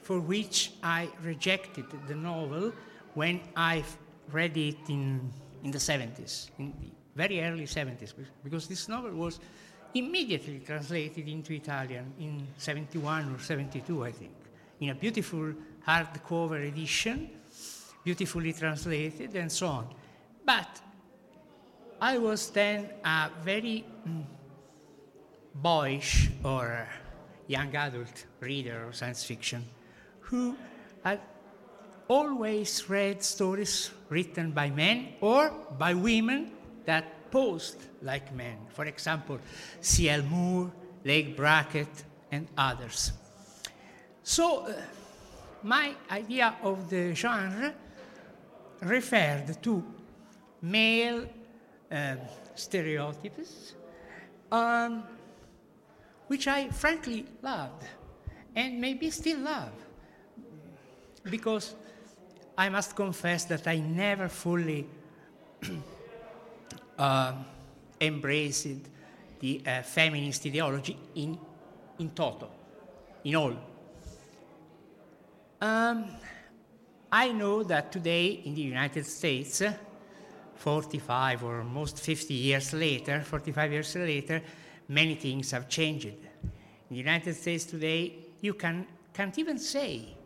for 0.00 0.20
which 0.20 0.72
I 0.82 1.08
rejected 1.22 1.86
the 2.06 2.14
novel 2.14 2.72
when 3.14 3.40
I 3.56 3.82
read 4.30 4.56
it 4.56 4.88
in, 4.88 5.32
in 5.62 5.70
the 5.70 5.78
70s, 5.78 6.50
in 6.58 6.72
the 6.78 6.90
very 7.14 7.40
early 7.42 7.64
70s, 7.64 8.12
because 8.42 8.66
this 8.66 8.88
novel 8.88 9.12
was 9.12 9.40
immediately 9.94 10.60
translated 10.60 11.28
into 11.28 11.52
Italian 11.52 12.12
in 12.18 12.46
71 12.58 13.34
or 13.34 13.38
72, 13.38 14.04
I 14.04 14.12
think, 14.12 14.32
in 14.80 14.90
a 14.90 14.94
beautiful 14.94 15.52
hardcover 15.86 16.68
edition, 16.68 17.30
beautifully 18.02 18.52
translated, 18.52 19.34
and 19.36 19.50
so 19.50 19.66
on. 19.68 19.94
But 20.44 20.80
I 22.00 22.18
was 22.18 22.50
then 22.50 22.90
a 23.04 23.30
very 23.42 23.84
mm, 24.06 24.24
boyish 25.54 26.30
or 26.44 26.88
young 27.46 27.74
adult 27.74 28.24
reader 28.40 28.88
of 28.88 28.96
science 28.96 29.24
fiction 29.24 29.64
who 30.20 30.56
had 31.04 31.20
always 32.08 32.88
read 32.90 33.22
stories 33.22 33.90
written 34.08 34.50
by 34.50 34.70
men 34.70 35.14
or 35.20 35.52
by 35.78 35.94
women 35.94 36.50
that 36.84 37.13
posed 37.34 37.80
like 38.00 38.32
men. 38.32 38.58
For 38.68 38.84
example, 38.84 39.38
C.L. 39.80 40.22
Moore, 40.22 40.70
Leigh 41.04 41.34
Brackett, 41.36 42.04
and 42.30 42.46
others. 42.56 43.12
So, 44.22 44.66
uh, 44.66 44.72
my 45.64 45.94
idea 46.10 46.54
of 46.62 46.88
the 46.88 47.12
genre 47.14 47.74
referred 48.82 49.60
to 49.62 49.82
male 50.62 51.26
um, 51.90 52.18
stereotypes, 52.54 53.74
um, 54.52 55.02
which 56.28 56.46
I 56.46 56.68
frankly 56.68 57.26
loved 57.42 57.82
and 58.54 58.80
maybe 58.80 59.10
still 59.10 59.40
love. 59.40 59.72
Because 61.24 61.74
I 62.56 62.68
must 62.68 62.94
confess 62.94 63.44
that 63.46 63.66
I 63.66 63.78
never 63.78 64.28
fully 64.28 64.86
uh, 65.64 65.70
embraced 68.00 68.68
the 69.40 69.62
uh, 69.66 69.82
feminist 69.82 70.46
ideology 70.46 70.96
in, 71.14 71.38
in 71.98 72.10
toto, 72.10 72.50
in 73.24 73.36
all. 73.36 73.54
Um, 75.60 76.06
I 77.10 77.32
know 77.32 77.62
that 77.62 77.92
today 77.92 78.26
in 78.44 78.54
the 78.54 78.62
United 78.62 79.06
States, 79.06 79.62
uh, 79.62 79.72
45 80.56 81.44
or 81.44 81.58
almost 81.58 82.00
50 82.00 82.34
years 82.34 82.72
later, 82.72 83.20
45 83.20 83.72
years 83.72 83.94
later, 83.96 84.42
many 84.88 85.14
things 85.14 85.50
have 85.50 85.68
changed. 85.68 86.06
In 86.06 86.90
the 86.90 86.96
United 86.96 87.34
States 87.34 87.64
today, 87.64 88.14
you 88.40 88.54
can, 88.54 88.86
can't 89.12 89.38
even 89.38 89.58
say 89.58 90.16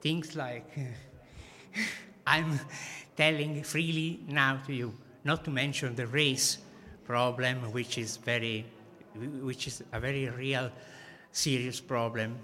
things 0.00 0.36
like, 0.36 0.66
I'm 2.26 2.58
telling 3.16 3.62
freely 3.62 4.20
now 4.28 4.60
to 4.66 4.72
you, 4.72 4.94
not 5.24 5.44
to 5.44 5.50
mention 5.50 5.94
the 5.94 6.06
race 6.06 6.58
problem, 7.04 7.72
which 7.72 7.98
is 7.98 8.16
very, 8.18 8.64
which 9.42 9.66
is 9.66 9.82
a 9.92 10.00
very 10.00 10.28
real, 10.28 10.70
serious 11.32 11.80
problem. 11.80 12.36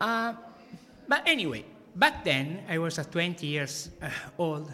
Uh, 0.00 0.34
but 1.06 1.22
anyway, 1.26 1.64
back 1.96 2.24
then 2.24 2.62
I 2.68 2.78
was 2.78 2.98
a 2.98 3.04
20 3.04 3.46
years 3.46 3.90
uh, 4.02 4.10
old 4.38 4.72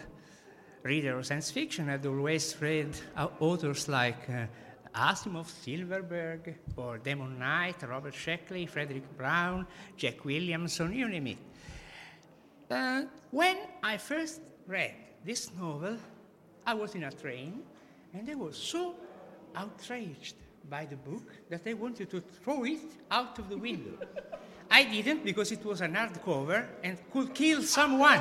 reader 0.83 1.18
of 1.18 1.26
science 1.26 1.50
fiction. 1.50 1.88
I'd 1.90 2.06
always 2.06 2.56
read 2.61 2.96
uh, 3.16 3.28
authors 3.40 3.88
like 3.88 4.28
uh, 4.30 4.46
Asimov, 4.94 5.46
Silverberg, 5.46 6.54
or 6.76 6.98
Damon 6.98 7.38
Knight, 7.38 7.83
Robert 7.88 8.14
Sheckley, 8.14 8.68
Fredric 8.68 9.04
Brown, 9.16 9.66
Jack 9.96 10.24
Williamson, 10.24 10.92
you 10.92 11.09
name 11.09 11.28
it. 11.28 11.38
Uh, 12.70 13.02
when 13.30 13.56
I 13.83 13.96
first 13.96 14.40
read 14.66 14.94
this 15.24 15.50
novel, 15.54 15.96
I 16.70 16.74
was 16.74 16.94
in 16.94 17.02
a 17.02 17.11
train 17.11 17.64
and 18.14 18.24
they 18.24 18.37
were 18.37 18.52
so 18.52 18.94
outraged 19.56 20.37
by 20.68 20.85
the 20.85 20.94
book 20.94 21.24
that 21.48 21.64
they 21.64 21.74
wanted 21.74 22.09
to 22.11 22.20
throw 22.20 22.62
it 22.62 22.92
out 23.11 23.37
of 23.40 23.48
the 23.48 23.56
window. 23.56 23.98
I 24.70 24.85
didn't 24.85 25.24
because 25.24 25.50
it 25.50 25.64
was 25.64 25.80
an 25.80 25.94
hardcover 25.94 26.64
and 26.85 26.96
could 27.12 27.35
kill 27.35 27.64
someone. 27.64 28.20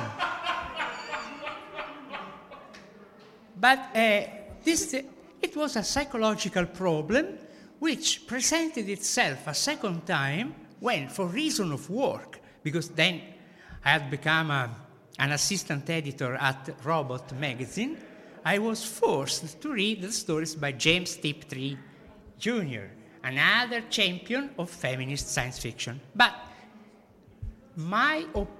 But 3.56 3.78
uh, 3.94 4.22
this, 4.64 4.94
it 5.40 5.54
was 5.54 5.76
a 5.76 5.84
psychological 5.84 6.66
problem 6.66 7.38
which 7.78 8.26
presented 8.26 8.88
itself 8.88 9.46
a 9.46 9.54
second 9.54 10.04
time 10.04 10.56
when, 10.80 11.08
for 11.08 11.26
reason 11.26 11.70
of 11.70 11.88
work, 11.88 12.40
because 12.64 12.88
then 12.88 13.22
I 13.84 13.90
had 13.90 14.10
become 14.10 14.50
a, 14.50 14.70
an 15.20 15.30
assistant 15.30 15.88
editor 15.88 16.34
at 16.34 16.68
Robot 16.82 17.30
magazine, 17.38 17.96
I 18.44 18.58
was 18.58 18.84
forced 18.84 19.60
to 19.60 19.72
read 19.72 20.02
the 20.02 20.12
stories 20.12 20.54
by 20.54 20.72
James 20.72 21.16
Tiptree 21.16 21.76
Jr., 22.38 22.88
another 23.22 23.82
champion 23.90 24.50
of 24.58 24.70
feminist 24.70 25.28
science 25.28 25.58
fiction. 25.58 26.00
But 26.14 26.34
my, 27.76 28.24
op- 28.34 28.56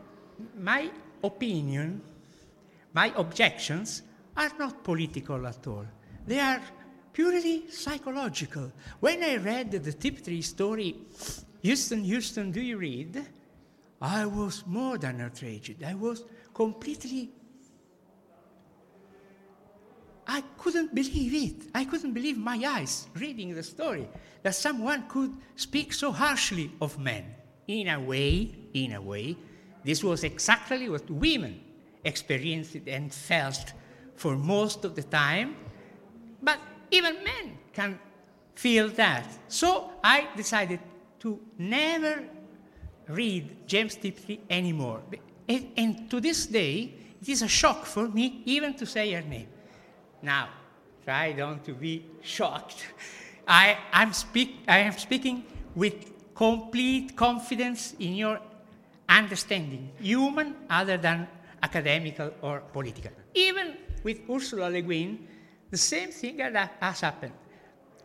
my 0.59 0.91
opinion, 1.25 2.03
my 2.93 3.13
objections 3.17 4.03
are 4.37 4.51
not 4.59 4.85
political 4.85 5.47
at 5.47 5.67
all. 5.67 5.87
They 6.27 6.41
are 6.41 6.61
purely 7.13 7.71
psychological. 7.71 8.73
When 9.01 9.23
I 9.23 9.37
read 9.37 9.71
the 9.71 9.93
Tiptree 9.93 10.43
story, 10.43 10.97
Houston, 11.63 12.05
Houston, 12.05 12.51
do 12.51 12.61
you 12.61 12.77
read? 12.77 13.27
I 14.01 14.27
was 14.27 14.65
more 14.67 14.97
than 14.99 15.21
outraged. 15.21 15.83
I 15.83 15.95
was 15.95 16.25
completely. 16.55 17.31
I 20.31 20.45
couldn't 20.59 20.95
believe 20.95 21.35
it. 21.35 21.67
I 21.75 21.85
couldn't 21.85 22.13
believe 22.13 22.39
my 22.39 22.63
eyes 22.65 23.09
reading 23.17 23.53
the 23.53 23.65
story 23.65 24.09
that 24.45 24.55
someone 24.55 25.09
could 25.09 25.33
speak 25.57 25.93
so 25.93 26.13
harshly 26.13 26.71
of 26.81 27.01
men. 27.01 27.25
In 27.67 27.89
a 27.89 27.99
way, 27.99 28.55
in 28.73 28.93
a 28.93 29.03
way, 29.03 29.37
this 29.85 30.05
was 30.05 30.23
exactly 30.23 30.89
what 30.89 31.11
women 31.11 31.61
experienced 32.05 32.77
and 32.87 33.13
felt 33.13 33.73
for 34.15 34.37
most 34.37 34.85
of 34.85 34.95
the 34.95 35.03
time, 35.03 35.57
but 36.41 36.61
even 36.93 37.25
men 37.25 37.59
can 37.73 37.99
feel 38.55 38.89
that. 38.91 39.27
So 39.49 39.91
I 40.05 40.29
decided 40.37 40.79
to 41.21 41.41
never 41.59 42.23
read 43.09 43.67
James 43.67 43.97
Tiptree 43.97 44.39
anymore. 44.49 45.03
And, 45.49 45.73
and, 45.77 46.11
to 46.11 46.21
this 46.21 46.47
day, 46.47 46.95
it 47.21 47.29
is 47.29 47.43
a 47.43 47.49
shock 47.49 47.85
for 47.85 48.07
me 48.07 48.43
even 48.45 48.75
to 48.75 48.87
say 48.87 49.11
her 49.11 49.23
name. 49.23 49.49
Now, 50.23 50.49
try 51.05 51.33
not 51.33 51.65
to 51.65 51.75
be 51.75 52.05
shocked. 52.23 52.87
I, 53.47 53.79
I'm 53.93 54.13
speak, 54.13 54.59
I 54.69 54.79
am 54.79 54.93
speaking 54.93 55.45
with 55.75 56.35
complete 56.35 57.17
confidence 57.17 57.95
in 57.99 58.15
your 58.15 58.41
understanding, 59.09 59.91
human 60.01 60.55
other 60.69 60.97
than 60.97 61.27
academical 61.63 62.33
or 62.43 62.61
political. 62.73 63.13
Even 63.35 63.77
with 64.03 64.21
Ursula 64.31 64.71
Le 64.71 64.81
Guin, 64.81 65.27
the 65.71 65.77
same 65.77 66.11
thing 66.11 66.39
has 66.39 67.01
happened, 67.01 67.35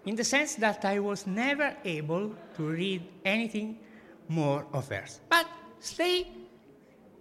in 0.05 0.15
the 0.15 0.23
sense 0.23 0.55
that 0.55 0.83
I 0.85 0.99
was 0.99 1.25
never 1.25 1.75
able 1.83 2.35
to 2.55 2.63
read 2.63 3.07
anything 3.23 3.79
more 4.27 4.65
of 4.73 4.89
hers. 4.89 5.19
But 5.29 5.47
stay 5.79 6.27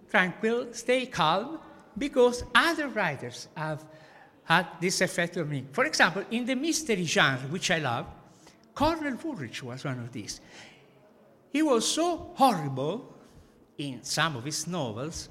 tranquil, 0.09 0.67
stay 0.71 1.05
calm, 1.05 1.59
because 1.97 2.43
other 2.53 2.89
writers 2.89 3.47
have 3.55 3.85
had 4.45 4.67
this 4.79 5.01
effect 5.01 5.37
on 5.37 5.49
me. 5.49 5.65
For 5.71 5.85
example, 5.85 6.23
in 6.31 6.45
the 6.45 6.55
mystery 6.55 7.03
genre, 7.03 7.47
which 7.49 7.71
I 7.71 7.79
love, 7.79 8.05
Cornell 8.73 9.17
Woolrich 9.17 9.61
was 9.63 9.83
one 9.83 9.99
of 9.99 10.11
these. 10.11 10.39
He 11.51 11.61
was 11.61 11.87
so 11.87 12.31
horrible 12.35 13.15
in 13.77 14.03
some 14.03 14.35
of 14.35 14.43
his 14.43 14.67
novels, 14.67 15.29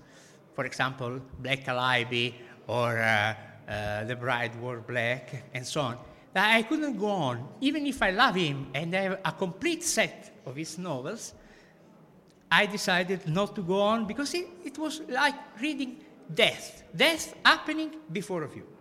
for 0.54 0.64
example, 0.64 1.20
Black 1.38 1.66
Alibi 1.68 2.30
or 2.66 2.98
uh, 2.98 3.34
uh, 3.68 4.04
The 4.04 4.16
Bride 4.16 4.58
Wore 4.60 4.80
Black 4.80 5.44
and 5.54 5.66
so 5.66 5.82
on, 5.82 5.98
that 6.32 6.54
I 6.56 6.62
couldn't 6.62 6.98
go 6.98 7.08
on, 7.08 7.48
even 7.60 7.86
if 7.86 8.02
I 8.02 8.10
love 8.10 8.34
him 8.34 8.68
and 8.74 8.94
I 8.94 9.02
have 9.02 9.20
a 9.24 9.32
complete 9.32 9.84
set 9.84 10.40
of 10.44 10.56
his 10.56 10.78
novels. 10.78 11.34
I 12.50 12.66
decided 12.66 13.28
not 13.28 13.54
to 13.56 13.62
go 13.62 13.80
on 13.80 14.06
because 14.06 14.32
it, 14.34 14.46
it 14.64 14.78
was 14.78 15.02
like 15.08 15.34
reading 15.60 15.98
death, 16.32 16.82
death 16.94 17.34
happening 17.44 17.90
before 18.10 18.42
of 18.42 18.54
you. 18.56 18.73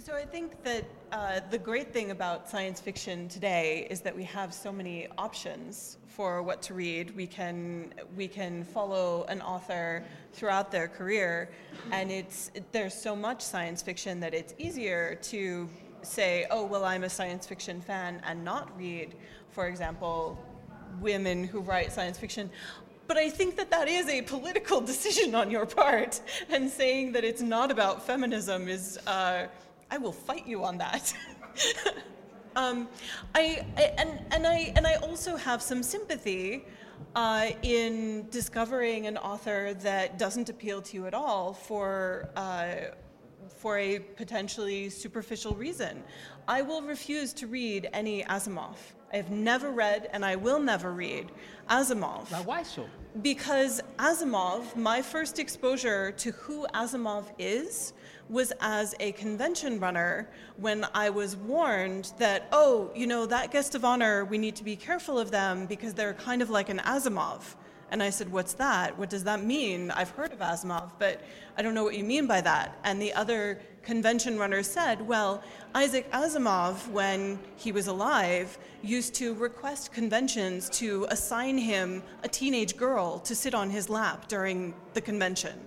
So, 0.00 0.14
I 0.14 0.24
think 0.24 0.62
that 0.62 0.84
uh, 1.10 1.40
the 1.50 1.58
great 1.58 1.92
thing 1.92 2.12
about 2.12 2.48
science 2.48 2.80
fiction 2.80 3.28
today 3.28 3.88
is 3.90 4.00
that 4.02 4.14
we 4.14 4.22
have 4.24 4.54
so 4.54 4.70
many 4.70 5.08
options 5.18 5.98
for 6.06 6.40
what 6.40 6.62
to 6.62 6.74
read. 6.74 7.16
We 7.16 7.26
can 7.26 7.92
we 8.16 8.28
can 8.28 8.62
follow 8.62 9.24
an 9.28 9.42
author 9.42 10.04
throughout 10.32 10.70
their 10.70 10.86
career, 10.86 11.50
and 11.90 12.12
it's 12.12 12.52
there's 12.70 12.94
so 12.94 13.16
much 13.16 13.42
science 13.42 13.82
fiction 13.82 14.20
that 14.20 14.34
it's 14.34 14.54
easier 14.56 15.16
to 15.22 15.68
say, 16.02 16.46
oh 16.48 16.64
well, 16.64 16.84
I'm 16.84 17.02
a 17.02 17.10
science 17.10 17.44
fiction 17.44 17.80
fan, 17.80 18.22
and 18.24 18.44
not 18.44 18.78
read, 18.78 19.16
for 19.50 19.66
example, 19.66 20.38
women 21.00 21.42
who 21.42 21.58
write 21.58 21.92
science 21.92 22.18
fiction. 22.18 22.50
But 23.08 23.16
I 23.16 23.30
think 23.30 23.56
that 23.56 23.70
that 23.72 23.88
is 23.88 24.08
a 24.08 24.22
political 24.22 24.80
decision 24.92 25.34
on 25.34 25.50
your 25.50 25.66
part, 25.66 26.20
and 26.50 26.70
saying 26.70 27.12
that 27.12 27.24
it's 27.24 27.42
not 27.42 27.72
about 27.72 28.06
feminism 28.06 28.68
is. 28.68 28.96
Uh, 29.04 29.48
I 29.90 29.98
will 29.98 30.12
fight 30.12 30.46
you 30.46 30.64
on 30.64 30.78
that. 30.78 31.14
um, 32.56 32.88
I, 33.34 33.66
I, 33.76 33.82
and, 33.98 34.20
and, 34.30 34.46
I, 34.46 34.72
and 34.76 34.86
I 34.86 34.94
also 34.96 35.36
have 35.36 35.62
some 35.62 35.82
sympathy 35.82 36.64
uh, 37.14 37.50
in 37.62 38.28
discovering 38.30 39.06
an 39.06 39.16
author 39.16 39.74
that 39.74 40.18
doesn't 40.18 40.48
appeal 40.48 40.82
to 40.82 40.96
you 40.96 41.06
at 41.06 41.14
all 41.14 41.52
for, 41.52 42.28
uh, 42.36 42.74
for 43.56 43.78
a 43.78 43.98
potentially 43.98 44.90
superficial 44.90 45.54
reason. 45.54 46.02
I 46.46 46.62
will 46.62 46.82
refuse 46.82 47.32
to 47.34 47.46
read 47.46 47.88
any 47.92 48.24
Asimov. 48.24 48.76
I 49.12 49.16
have 49.16 49.30
never 49.30 49.70
read, 49.70 50.10
and 50.12 50.22
I 50.22 50.36
will 50.36 50.60
never 50.60 50.92
read 50.92 51.32
Asimov. 51.70 52.30
Now, 52.30 52.42
why 52.42 52.62
so? 52.62 52.86
Because 53.22 53.80
Asimov, 53.98 54.76
my 54.76 55.00
first 55.00 55.38
exposure 55.38 56.12
to 56.12 56.30
who 56.32 56.66
Asimov 56.74 57.24
is, 57.38 57.94
was 58.28 58.52
as 58.60 58.94
a 59.00 59.12
convention 59.12 59.80
runner 59.80 60.28
when 60.56 60.86
I 60.94 61.10
was 61.10 61.36
warned 61.36 62.12
that, 62.18 62.48
oh, 62.52 62.90
you 62.94 63.06
know, 63.06 63.26
that 63.26 63.50
guest 63.50 63.74
of 63.74 63.84
honor, 63.84 64.24
we 64.24 64.38
need 64.38 64.56
to 64.56 64.64
be 64.64 64.76
careful 64.76 65.18
of 65.18 65.30
them 65.30 65.66
because 65.66 65.94
they're 65.94 66.14
kind 66.14 66.42
of 66.42 66.50
like 66.50 66.68
an 66.68 66.78
Asimov. 66.78 67.54
And 67.90 68.02
I 68.02 68.10
said, 68.10 68.30
What's 68.30 68.52
that? 68.54 68.98
What 68.98 69.08
does 69.08 69.24
that 69.24 69.42
mean? 69.42 69.90
I've 69.90 70.10
heard 70.10 70.32
of 70.32 70.40
Asimov, 70.40 70.90
but 70.98 71.22
I 71.56 71.62
don't 71.62 71.74
know 71.74 71.84
what 71.84 71.96
you 71.96 72.04
mean 72.04 72.26
by 72.26 72.40
that. 72.42 72.78
And 72.84 73.00
the 73.00 73.14
other 73.14 73.60
convention 73.82 74.38
runner 74.38 74.62
said, 74.62 75.00
Well, 75.00 75.42
Isaac 75.74 76.10
Asimov, 76.12 76.86
when 76.90 77.38
he 77.56 77.72
was 77.72 77.86
alive, 77.86 78.58
used 78.82 79.14
to 79.14 79.34
request 79.34 79.92
conventions 79.92 80.68
to 80.70 81.06
assign 81.10 81.56
him 81.56 82.02
a 82.22 82.28
teenage 82.28 82.76
girl 82.76 83.20
to 83.20 83.34
sit 83.34 83.54
on 83.54 83.70
his 83.70 83.88
lap 83.88 84.28
during 84.28 84.74
the 84.92 85.00
convention. 85.00 85.58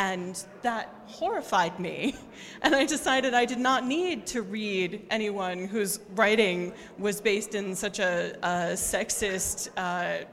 And 0.00 0.42
that 0.62 0.88
horrified 1.06 1.78
me. 1.78 2.14
And 2.62 2.74
I 2.74 2.84
decided 2.84 3.32
I 3.32 3.46
did 3.46 3.58
not 3.58 3.86
need 3.86 4.26
to 4.34 4.42
read 4.42 5.06
anyone 5.10 5.58
whose 5.66 6.00
writing 6.14 6.72
was 6.98 7.20
based 7.20 7.54
in 7.54 7.74
such 7.74 7.98
a, 7.98 8.36
a 8.42 8.54
sexist 8.92 9.68
uh, 9.76 10.24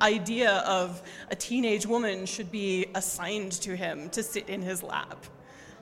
idea 0.00 0.52
of 0.80 1.02
a 1.30 1.36
teenage 1.36 1.86
woman 1.86 2.26
should 2.26 2.50
be 2.50 2.86
assigned 2.94 3.52
to 3.66 3.74
him 3.76 4.10
to 4.10 4.22
sit 4.22 4.48
in 4.48 4.60
his 4.62 4.82
lap. 4.82 5.26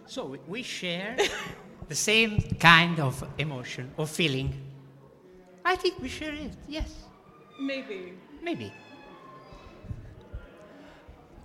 So 0.07 0.39
we 0.47 0.63
share 0.63 1.17
the 1.89 1.95
same 1.95 2.41
kind 2.61 2.99
of 3.01 3.13
emotion 3.39 3.91
or 3.97 4.07
feeling. 4.07 4.49
I 5.65 5.75
think 5.77 6.01
we 6.01 6.09
share 6.09 6.35
it, 6.35 6.53
yes. 6.69 6.91
Maybe. 7.61 8.15
Maybe. 8.43 8.73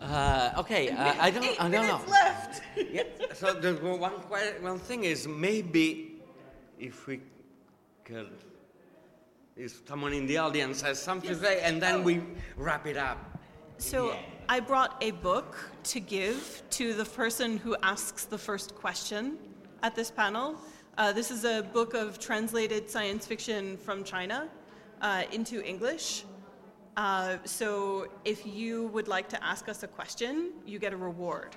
Uh, 0.04 0.52
okay, 0.58 0.90
uh, 0.90 1.14
I 1.20 1.32
don't, 1.32 1.62
I 1.62 1.70
don't 1.70 1.88
know. 1.88 2.02
left. 2.10 2.62
yeah, 2.92 3.04
so 3.34 3.54
the 3.54 3.74
one, 3.74 4.12
one 4.12 4.80
thing 4.80 5.06
is 5.06 5.28
maybe 5.28 6.22
if 6.78 7.08
we 7.08 7.22
could, 8.04 8.30
if 9.56 9.82
someone 9.88 10.12
in 10.12 10.28
the 10.28 10.38
audience 10.38 10.82
has 10.82 11.02
something 11.02 11.30
yes. 11.30 11.40
to 11.40 11.46
say, 11.46 11.62
and 11.62 11.82
then 11.82 11.96
oh. 11.96 12.02
we 12.02 12.22
wrap 12.58 12.86
it 12.86 12.98
up. 12.98 13.40
So 13.78 14.12
yeah. 14.12 14.20
I 14.50 14.60
brought 14.60 15.02
a 15.02 15.12
book 15.12 15.58
to 15.86 16.02
give 16.02 16.64
to 16.72 16.94
the 16.94 17.06
person 17.06 17.58
who 17.58 17.78
asks 17.82 18.26
the 18.26 18.38
first 18.38 18.76
question 18.76 19.38
at 19.84 19.96
this 19.96 20.12
panel. 20.12 20.58
Uh, 20.98 21.14
this 21.14 21.32
is 21.32 21.46
a 21.46 21.64
book 21.74 21.94
of 21.94 22.20
translated 22.20 22.90
science 22.90 23.26
fiction 23.26 23.78
from 23.78 24.04
China 24.04 24.50
uh, 25.02 25.24
into 25.32 25.64
English. 25.66 26.26
Uh, 26.96 27.38
so 27.44 28.08
if 28.24 28.46
you 28.46 28.86
would 28.88 29.08
like 29.08 29.28
to 29.28 29.44
ask 29.44 29.68
us 29.68 29.82
a 29.82 29.88
question, 29.88 30.52
you 30.64 30.78
get 30.78 30.94
a 30.94 30.98
reward. 30.98 31.56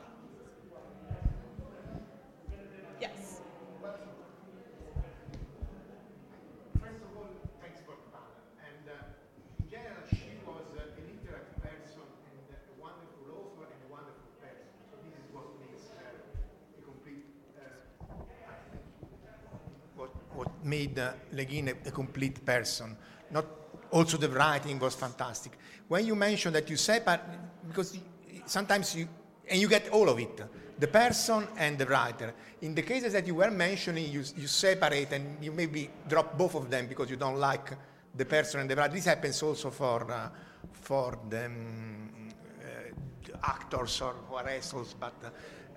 Yes. 2.99 3.43
First 6.81 7.03
of 7.05 7.17
all, 7.19 7.29
thanks 7.61 7.81
for 7.85 7.93
the 8.01 8.09
panel. 8.17 8.33
And 8.65 8.89
uh, 8.89 9.13
she 10.09 10.41
was 10.47 10.73
uh, 10.73 10.89
an 10.97 11.05
person 11.61 12.09
and 12.33 12.81
wonderful 12.81 13.61
and 13.61 13.91
wonderful 13.93 14.33
person. 14.41 14.65
This 15.05 15.21
is 15.21 15.29
what 15.37 15.53
a 15.53 16.83
complete. 16.83 17.29
Uh, 17.61 17.77
what, 20.33 20.49
made 20.65 20.99
uh, 20.99 21.13
Le 21.33 21.45
Guin 21.45 21.69
a, 21.69 21.89
a 21.89 21.91
complete 21.91 22.43
person, 22.47 22.97
not 23.31 23.45
also 23.91 24.17
the 24.17 24.29
writing 24.29 24.79
was 24.79 24.95
fantastic. 24.95 25.53
When 25.89 26.07
you 26.07 26.15
mentioned 26.15 26.55
that 26.57 26.69
you 26.69 26.77
separate, 26.77 27.21
because 27.69 27.99
sometimes 28.47 28.95
you 28.95 29.09
and 29.49 29.61
you 29.61 29.69
get 29.69 29.89
all 29.91 30.09
of 30.09 30.19
it, 30.19 30.41
the 30.79 30.89
person 30.89 31.47
and 31.57 31.79
the 31.79 31.87
writer. 31.87 32.35
In 32.63 32.75
the 32.75 32.83
cases 32.83 33.13
that 33.13 33.27
you 33.27 33.37
were 33.37 33.51
mentioning, 33.51 34.11
you, 34.11 34.25
you 34.37 34.47
separate 34.47 35.13
and 35.13 35.43
you 35.43 35.53
maybe 35.53 35.89
drop 36.09 36.37
both 36.37 36.55
of 36.55 36.69
them 36.69 36.87
because 36.87 37.09
you 37.09 37.17
don't 37.17 37.37
like 37.39 37.73
the 38.15 38.25
person 38.25 38.61
and 38.61 38.71
the 38.71 38.77
writer. 38.77 38.95
This 38.95 39.05
happens 39.05 39.43
also 39.43 39.71
for 39.71 40.11
uh, 40.11 40.29
for 40.73 41.19
the 41.29 41.47
um, 41.47 42.29
uh, 42.61 43.37
actors 43.43 44.01
or 44.01 44.15
who 44.29 44.37
are 44.37 44.45
wrestlers, 44.45 44.95
but 44.99 45.15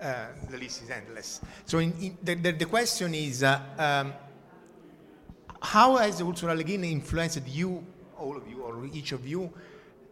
uh, 0.01 0.25
the 0.49 0.57
list 0.57 0.83
is 0.83 0.89
endless. 0.89 1.41
So 1.65 1.79
in, 1.79 1.93
in 1.99 2.17
the, 2.21 2.35
the, 2.35 2.51
the, 2.51 2.65
question 2.65 3.13
is, 3.13 3.43
uh, 3.43 3.59
um, 3.77 4.13
how 5.61 5.97
has 5.97 6.21
Ursula 6.21 6.53
Le 6.53 6.63
Guin 6.63 6.83
influenced 6.83 7.47
you, 7.47 7.83
all 8.19 8.37
of 8.37 8.47
you, 8.47 8.61
or 8.61 8.85
each 8.93 9.11
of 9.11 9.27
you, 9.27 9.51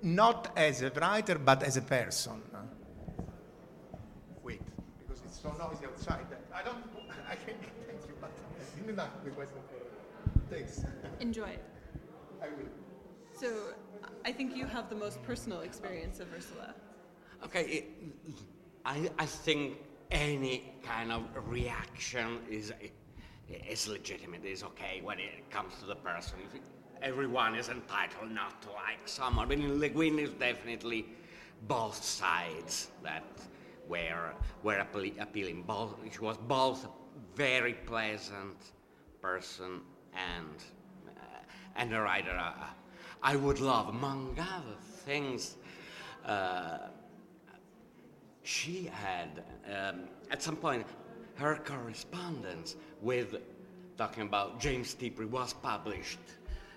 not 0.02 0.52
as 0.56 0.82
a 0.82 0.89
writer, 0.91 1.38
but 1.38 1.63
as 1.63 1.78
a 1.78 1.82
person? 1.82 2.41
Wait, 4.43 4.62
because 5.00 5.22
it's 5.26 5.39
so 5.41 5.50
noisy 5.50 5.86
outside. 5.86 6.26
I 6.54 6.63
don't, 6.63 6.84
I 7.30 7.36
can't 7.36 7.58
thank 7.88 8.02
you, 8.08 8.15
but 8.22 8.32
I 8.32 8.80
didn't 8.80 9.00
ask 9.00 9.24
the 9.24 9.32
question. 9.32 9.58
Thanks. 10.50 10.82
Enjoy 11.20 11.50
it. 11.50 11.63
I 12.41 12.48
will. 12.48 12.70
So 13.34 13.74
I 14.26 14.32
think 14.32 14.56
you 14.56 14.65
have 14.65 14.89
the 14.89 14.96
most 14.96 15.22
personal 15.24 15.62
experience 15.62 16.20
of 16.20 16.34
Ursula. 16.34 16.74
Okay, 17.43 17.86
I, 18.86 19.10
I 19.20 19.26
think 19.26 19.78
any 20.12 20.74
kind 20.84 21.12
of 21.12 21.24
reaction 21.48 22.39
is, 22.50 22.74
is 23.48 23.88
legitimate, 23.88 24.41
it's 24.43 24.63
okay 24.63 25.02
when 25.04 25.20
it 25.20 25.50
comes 25.52 25.74
to 25.80 25.86
the 25.86 25.96
person. 25.96 26.39
Everyone 27.01 27.55
is 27.55 27.69
entitled 27.69 28.31
not 28.31 28.62
to 28.63 28.69
like 28.71 29.05
someone, 29.05 29.47
but 29.47 29.60
Le 29.60 29.89
Guin 29.89 30.19
is 30.19 30.31
definitely 30.31 31.05
both 31.67 32.03
sides 32.03 32.89
that 33.03 33.23
were, 33.88 34.33
were 34.63 34.86
appealing. 35.19 35.63
Both, 35.63 35.95
she 36.12 36.19
was 36.19 36.38
both 36.38 36.86
a 36.86 36.89
very 37.36 37.73
pleasant 37.73 38.57
person 39.21 39.81
and, 40.13 40.63
uh, 41.07 41.39
and 41.75 41.93
a 41.93 42.01
writer. 42.01 42.31
Uh, 42.31 42.65
I 43.21 43.36
would 43.36 43.60
love, 43.60 43.89
among 43.89 44.38
other 44.39 44.77
things, 45.05 45.55
uh, 46.25 46.77
she 48.43 48.89
had, 48.91 49.43
um, 49.65 50.01
at 50.31 50.41
some 50.41 50.55
point, 50.55 50.86
her 51.36 51.60
correspondence 51.63 52.75
with, 53.01 53.36
talking 53.97 54.23
about 54.23 54.60
James 54.60 54.93
Tiptree, 54.93 55.25
was 55.25 55.53
published. 55.53 56.19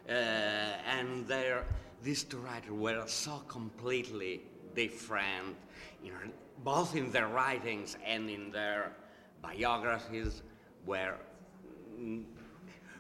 Uh, 0.09 0.13
and 0.13 1.27
there, 1.27 1.65
these 2.03 2.25
two 2.25 2.39
writers 2.39 2.71
were 2.71 3.05
so 3.07 3.43
completely 3.49 4.43
different, 4.75 5.57
in 6.05 6.13
both 6.65 6.95
in 6.97 7.11
their 7.11 7.29
writings 7.29 7.97
and 8.05 8.29
in 8.29 8.51
their 8.51 8.93
biographies, 9.43 10.43
where 10.85 11.17
mm, 11.99 12.25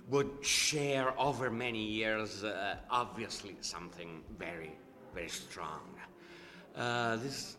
would 0.08 0.30
share 0.40 1.18
over 1.18 1.50
many 1.50 1.82
years, 1.82 2.42
uh, 2.42 2.76
obviously, 2.90 3.56
something 3.60 4.22
very, 4.38 4.72
very 5.14 5.28
strong. 5.28 5.80
Uh, 6.76 7.16
this, 7.16 7.56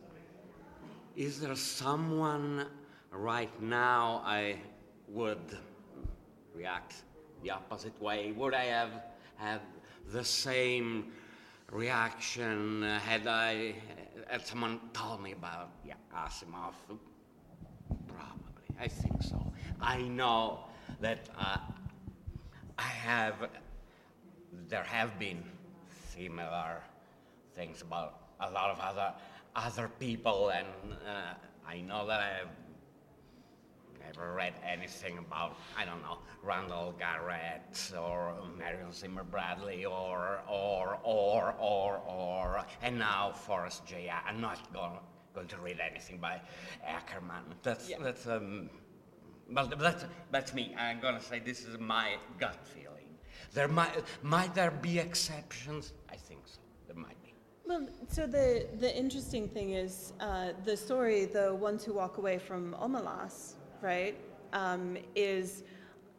is 1.15 1.39
there 1.39 1.55
someone 1.55 2.65
right 3.11 3.61
now 3.61 4.21
I 4.25 4.57
would 5.07 5.57
react 6.53 7.03
the 7.43 7.51
opposite 7.51 7.99
way? 8.01 8.31
Would 8.33 8.53
I 8.53 8.65
have 8.65 8.89
had 9.41 9.61
the 10.13 10.23
same 10.23 11.11
reaction 11.71 12.83
had 12.83 13.27
I 13.27 13.75
had 14.29 14.45
someone 14.45 14.79
told 14.93 15.21
me 15.21 15.31
about 15.33 15.69
yeah, 15.85 15.95
Asimov? 16.15 16.73
Probably, 18.07 18.67
I 18.79 18.87
think 18.87 19.21
so. 19.23 19.51
I 19.81 20.01
know 20.01 20.59
that 20.99 21.29
uh, 21.37 21.57
I 22.77 22.81
have, 22.81 23.49
there 24.69 24.83
have 24.83 25.17
been 25.17 25.43
similar 26.13 26.81
things 27.55 27.81
about 27.81 28.19
a 28.39 28.49
lot 28.51 28.69
of 28.69 28.79
other 28.79 29.13
other 29.55 29.89
people, 29.99 30.49
and 30.49 30.67
uh, 31.05 31.33
I 31.67 31.81
know 31.81 32.07
that 32.07 32.21
I 32.21 32.27
have 32.39 32.47
never 34.05 34.33
read 34.33 34.53
anything 34.65 35.17
about 35.17 35.57
I 35.77 35.85
don't 35.85 36.01
know 36.01 36.17
Randall 36.43 36.93
Garrett 36.97 37.91
or 37.97 38.35
Marion 38.57 38.91
Zimmer 38.91 39.23
Bradley 39.23 39.85
or 39.85 40.41
or 40.49 40.99
or 41.03 41.55
or 41.59 41.97
or 42.07 42.65
and 42.81 42.97
now 42.99 43.31
Forrest 43.33 43.85
J. 43.85 44.11
I'm 44.27 44.41
not 44.41 44.73
going 44.73 44.99
going 45.33 45.47
to 45.47 45.57
read 45.57 45.79
anything 45.79 46.17
by 46.17 46.41
Ackerman. 46.85 47.43
That's 47.63 47.89
yeah. 47.89 47.97
that's 48.01 48.27
um 48.27 48.69
well, 49.53 49.67
that's, 49.67 50.05
that's 50.31 50.53
me. 50.53 50.73
I'm 50.77 50.99
going 50.99 51.15
to 51.15 51.21
say 51.21 51.39
this 51.39 51.65
is 51.65 51.77
my 51.77 52.15
gut 52.39 52.57
feeling. 52.65 53.07
There 53.53 53.67
might, 53.67 54.03
might 54.21 54.55
there 54.55 54.71
be 54.71 54.99
exceptions? 54.99 55.93
I 56.09 56.15
think 56.15 56.41
so. 56.45 56.59
There 56.87 56.95
might 56.95 57.21
be. 57.21 57.33
Well, 57.67 57.87
so 58.07 58.27
the, 58.27 58.67
the 58.79 58.95
interesting 58.95 59.49
thing 59.49 59.71
is 59.71 60.13
uh, 60.19 60.49
the 60.63 60.77
story, 60.77 61.25
the 61.25 61.53
ones 61.53 61.83
who 61.83 61.93
walk 61.93 62.17
away 62.17 62.37
from 62.37 62.75
Omelas, 62.81 63.55
right, 63.81 64.15
um, 64.53 64.97
is 65.15 65.63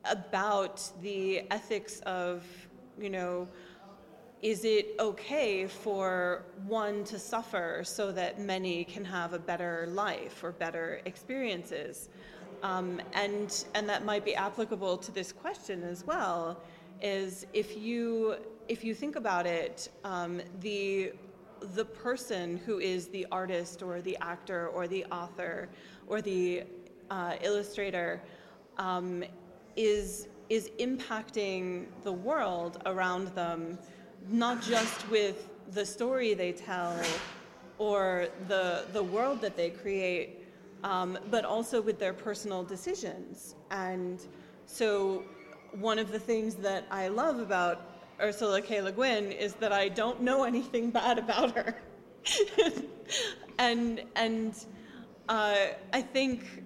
about 0.05 0.83
the 1.01 1.43
ethics 1.51 2.01
of, 2.01 2.45
you 3.01 3.11
know, 3.11 3.49
is 4.43 4.65
it 4.65 4.97
okay 4.99 5.69
for 5.69 6.43
one 6.67 7.05
to 7.05 7.19
suffer 7.19 7.83
so 7.85 8.11
that 8.11 8.41
many 8.41 8.83
can 8.85 9.05
have 9.05 9.33
a 9.33 9.39
better 9.39 9.87
life 9.91 10.43
or 10.43 10.51
better 10.51 11.01
experiences? 11.05 12.09
Um, 12.65 13.01
and, 13.13 13.65
and 13.75 13.89
that 13.89 14.05
might 14.05 14.25
be 14.25 14.35
applicable 14.35 14.97
to 14.99 15.13
this 15.13 15.31
question 15.31 15.85
as 15.85 16.05
well, 16.05 16.61
is 17.01 17.47
if 17.53 17.77
you, 17.77 18.37
if 18.69 18.83
you 18.83 18.95
think 18.95 19.15
about 19.15 19.47
it, 19.47 19.89
um, 20.05 20.41
the, 20.61 21.13
the 21.75 21.85
person 21.85 22.57
who 22.57 22.81
is 22.81 23.09
the 23.09 23.27
artist 23.31 23.83
or 23.83 24.01
the 24.01 24.17
actor 24.21 24.69
or 24.69 24.89
the 24.89 25.05
author 25.07 25.69
or 26.09 26.21
the 26.21 26.65
uh, 27.13 27.35
illustrator 27.43 28.23
um, 28.79 29.23
is, 29.77 30.29
is 30.49 30.71
impacting 30.81 31.85
the 32.05 32.13
world 32.13 32.81
around 32.87 33.29
them, 33.35 33.79
not 34.31 34.63
just 34.63 35.09
with 35.11 35.47
the 35.73 35.85
story 35.85 36.33
they 36.33 36.53
tell 36.53 36.99
or 37.77 38.29
the, 38.49 38.87
the 38.95 39.03
world 39.03 39.43
that 39.43 39.57
they 39.59 39.69
create, 39.69 40.47
um, 40.85 41.19
but 41.31 41.45
also 41.45 41.83
with 41.83 41.99
their 41.99 42.15
personal 42.15 42.65
decisions. 42.65 43.57
And 43.71 44.19
so, 44.65 45.23
one 45.81 45.99
of 45.99 46.13
the 46.13 46.19
things 46.19 46.55
that 46.57 46.87
I 46.91 47.09
love 47.09 47.39
about 47.41 47.91
Ursula 48.21 48.63
K. 48.63 48.81
Le 48.81 48.93
Guin 48.93 49.33
is 49.33 49.55
that 49.55 49.73
I 49.73 49.89
don't 49.89 50.23
know 50.23 50.45
anything 50.53 50.91
bad 50.91 51.19
about 51.19 51.55
her. 51.57 51.77
and 53.59 54.03
and 54.17 54.65
uh, 55.29 55.57
I 55.93 56.03
think 56.03 56.63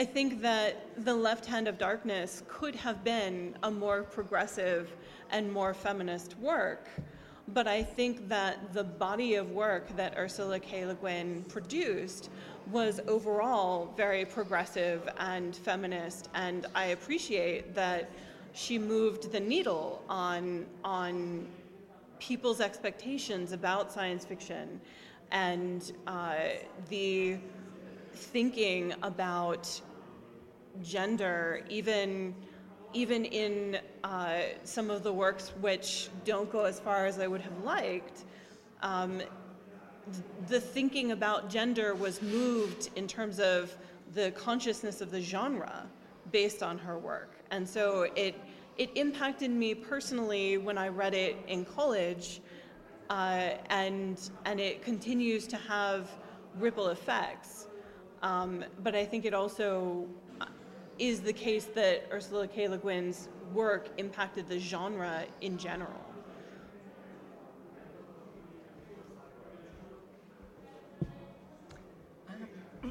I 0.00 0.04
think 0.04 0.42
that 0.42 1.04
the 1.04 1.14
left 1.14 1.44
hand 1.44 1.66
of 1.66 1.76
darkness 1.76 2.44
could 2.46 2.76
have 2.76 3.02
been 3.02 3.56
a 3.64 3.70
more 3.70 4.04
progressive 4.04 4.94
and 5.30 5.52
more 5.52 5.74
feminist 5.74 6.38
work. 6.38 6.88
But 7.48 7.66
I 7.66 7.82
think 7.82 8.28
that 8.28 8.72
the 8.74 8.84
body 8.84 9.34
of 9.34 9.50
work 9.50 9.96
that 9.96 10.14
Ursula 10.16 10.60
K. 10.60 10.86
Le 10.86 10.94
Guin 10.94 11.44
produced 11.48 12.30
was 12.70 13.00
overall 13.08 13.92
very 13.96 14.24
progressive 14.24 15.08
and 15.18 15.56
feminist, 15.56 16.28
and 16.34 16.66
I 16.76 16.86
appreciate 16.86 17.74
that 17.74 18.08
she 18.52 18.78
moved 18.78 19.32
the 19.32 19.40
needle 19.40 20.04
on 20.08 20.66
on 20.84 21.48
people's 22.20 22.60
expectations 22.60 23.50
about 23.52 23.90
science 23.90 24.24
fiction 24.24 24.80
and 25.32 25.92
uh, 26.06 26.34
the 26.88 27.38
thinking 28.12 28.94
about 29.02 29.80
gender, 30.82 31.62
even 31.68 32.34
even 32.94 33.26
in 33.26 33.78
uh, 34.02 34.40
some 34.64 34.90
of 34.90 35.02
the 35.02 35.12
works 35.12 35.52
which 35.60 36.08
don't 36.24 36.50
go 36.50 36.64
as 36.64 36.80
far 36.80 37.04
as 37.04 37.18
I 37.18 37.26
would 37.26 37.42
have 37.42 37.62
liked. 37.62 38.24
Um, 38.82 39.20
the 40.48 40.58
thinking 40.58 41.12
about 41.12 41.50
gender 41.50 41.94
was 41.94 42.22
moved 42.22 42.88
in 42.96 43.06
terms 43.06 43.40
of 43.40 43.76
the 44.14 44.30
consciousness 44.30 45.02
of 45.02 45.10
the 45.10 45.20
genre 45.20 45.86
based 46.32 46.62
on 46.62 46.78
her 46.78 46.98
work. 46.98 47.32
And 47.50 47.68
so 47.68 48.06
it, 48.16 48.34
it 48.78 48.90
impacted 48.94 49.50
me 49.50 49.74
personally 49.74 50.56
when 50.56 50.78
I 50.78 50.88
read 50.88 51.12
it 51.12 51.36
in 51.46 51.64
college, 51.64 52.40
uh, 53.10 53.50
and, 53.68 54.18
and 54.44 54.60
it 54.60 54.82
continues 54.82 55.46
to 55.48 55.56
have 55.56 56.10
ripple 56.58 56.88
effects. 56.88 57.66
Um, 58.22 58.64
but 58.82 58.94
I 58.94 59.04
think 59.04 59.24
it 59.24 59.34
also, 59.34 60.06
is 60.98 61.20
the 61.20 61.32
case 61.32 61.66
that 61.74 62.04
Ursula 62.12 62.48
K. 62.48 62.68
Le 62.68 62.78
Guin's 62.78 63.28
work 63.54 63.88
impacted 63.98 64.48
the 64.48 64.58
genre 64.58 65.24
in 65.40 65.56
general. 65.58 66.04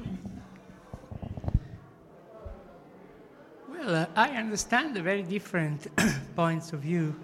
Well, 3.68 3.94
uh, 3.94 4.06
I 4.16 4.30
understand 4.30 4.96
the 4.96 5.02
very 5.02 5.22
different 5.22 5.86
points 6.36 6.72
of 6.72 6.80
view. 6.80 7.14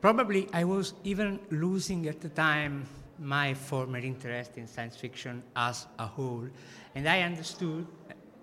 Probably 0.00 0.48
I 0.52 0.64
was 0.64 0.94
even 1.02 1.40
losing 1.50 2.06
at 2.06 2.20
the 2.20 2.28
time 2.28 2.86
my 3.18 3.54
former 3.54 3.98
interest 3.98 4.58
in 4.58 4.66
science 4.68 4.96
fiction 4.96 5.42
as 5.56 5.86
a 5.98 6.06
whole, 6.06 6.46
and 6.94 7.08
I 7.08 7.22
understood 7.22 7.86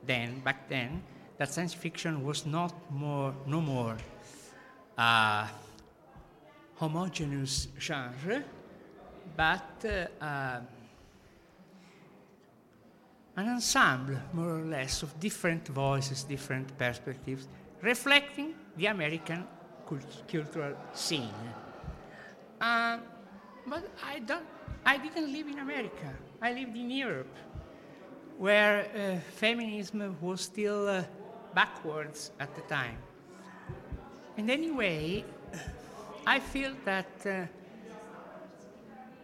then, 0.06 0.40
back 0.42 0.68
then, 0.68 1.02
that 1.44 1.52
science 1.52 1.74
fiction 1.74 2.24
was 2.24 2.46
not 2.46 2.74
more, 2.90 3.36
no 3.46 3.60
more 3.60 3.98
a 4.98 5.46
homogeneous 6.76 7.68
genre, 7.78 8.42
but 9.36 9.84
uh, 9.84 10.24
uh, 10.24 10.62
an 13.36 13.50
ensemble, 13.50 14.16
more 14.32 14.60
or 14.60 14.66
less, 14.66 15.04
of 15.04 15.20
different 15.20 15.68
voices, 15.68 16.24
different 16.24 16.78
perspectives, 16.78 17.50
reflecting 17.82 18.54
the 18.78 18.86
American 18.86 19.46
cult- 19.86 20.24
cultural 20.32 20.78
scene. 20.94 21.28
Uh, 22.62 23.00
but 23.68 23.84
I, 24.02 24.20
don't, 24.20 24.46
I 24.86 24.96
didn't 24.96 25.30
live 25.30 25.48
in 25.48 25.60
America. 25.60 26.10
I 26.42 26.54
lived 26.54 26.78
in 26.78 26.90
Europe, 26.90 27.36
where 28.38 28.86
uh, 28.86 29.20
feminism 29.36 30.16
was 30.22 30.40
still 30.40 30.88
uh, 30.88 31.04
backwards 31.54 32.32
at 32.40 32.54
the 32.56 32.62
time. 32.62 32.98
And 34.38 34.50
anyway, 34.50 35.24
I 36.26 36.40
feel 36.40 36.74
that 36.86 37.26
uh, 37.26 37.46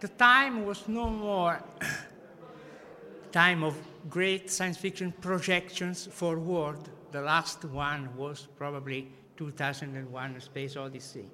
the 0.00 0.08
time 0.08 0.64
was 0.64 0.86
no 0.88 1.10
more 1.10 1.62
time 3.32 3.62
of 3.62 3.76
great 4.08 4.50
science 4.50 4.76
fiction 4.76 5.12
projections 5.20 6.06
forward. 6.06 6.78
The 7.12 7.20
last 7.20 7.64
one 7.64 8.08
was 8.16 8.46
probably 8.56 9.08
2001 9.36 10.36
A 10.36 10.40
Space 10.40 10.76
Odyssey. 10.76 11.26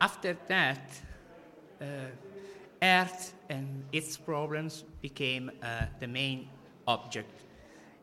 After 0.00 0.36
that, 0.48 1.00
uh, 1.80 1.84
Earth 2.82 3.34
and 3.48 3.84
its 3.92 4.16
problems 4.16 4.84
became 5.00 5.50
uh, 5.62 5.86
the 5.98 6.06
main 6.06 6.48
object 6.86 7.42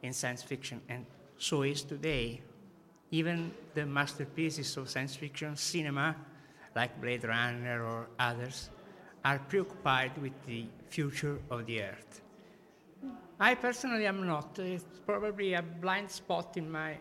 in 0.01 0.11
science 0.11 0.43
fiction, 0.43 0.81
and 0.89 1.05
so 1.43 1.63
is 1.63 1.83
today. 1.83 2.41
Even 3.11 3.51
the 3.73 3.85
masterpieces 3.85 4.77
of 4.77 4.89
science 4.89 5.15
fiction 5.15 5.55
cinema, 5.57 6.15
like 6.73 6.99
Blade 7.01 7.25
Runner 7.25 7.83
or 7.83 8.07
others, 8.17 8.69
are 9.25 9.39
preoccupied 9.39 10.17
with 10.21 10.33
the 10.45 10.65
future 10.87 11.37
of 11.49 11.65
the 11.65 11.81
Earth. 11.81 12.21
I 13.39 13.55
personally 13.55 14.07
am 14.07 14.25
not. 14.25 14.57
It's 14.57 14.85
probably 15.05 15.53
a 15.53 15.61
blind 15.61 16.09
spot 16.09 16.55
in 16.55 16.71
my, 16.71 16.97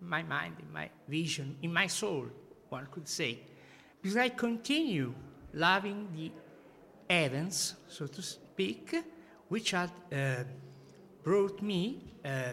my 0.00 0.22
mind, 0.22 0.56
in 0.60 0.70
my 0.70 0.90
vision, 1.08 1.56
in 1.62 1.72
my 1.72 1.86
soul, 1.86 2.26
one 2.68 2.86
could 2.90 3.08
say. 3.08 3.38
Because 4.02 4.18
I 4.18 4.28
continue 4.28 5.14
loving 5.54 6.08
the 6.14 6.30
events, 7.08 7.74
so 7.88 8.06
to 8.06 8.20
speak, 8.20 8.94
which 9.48 9.70
had 9.70 9.90
uh, 10.12 10.44
brought 11.22 11.62
me 11.62 12.02
uh, 12.22 12.52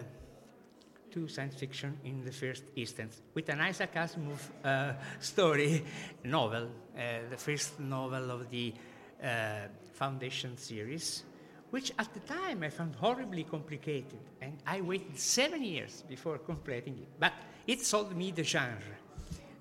to 1.12 1.28
science 1.28 1.54
fiction 1.54 1.98
in 2.04 2.24
the 2.24 2.32
first 2.32 2.64
instance, 2.76 3.22
with 3.34 3.48
an 3.48 3.60
Isaac 3.60 3.94
Asimov 3.94 4.40
uh, 4.64 4.92
story 5.20 5.84
novel, 6.24 6.68
uh, 6.96 7.00
the 7.30 7.36
first 7.36 7.80
novel 7.80 8.30
of 8.30 8.50
the 8.50 8.74
uh, 9.22 9.68
Foundation 9.94 10.56
series, 10.56 11.24
which 11.70 11.92
at 11.98 12.12
the 12.12 12.20
time 12.20 12.62
I 12.62 12.70
found 12.70 12.94
horribly 12.94 13.44
complicated, 13.44 14.20
and 14.40 14.58
I 14.66 14.80
waited 14.80 15.18
seven 15.18 15.62
years 15.62 16.04
before 16.08 16.38
completing 16.38 16.98
it. 16.98 17.08
But 17.18 17.32
it 17.66 17.80
sold 17.80 18.14
me 18.16 18.30
the 18.30 18.44
genre, 18.44 18.96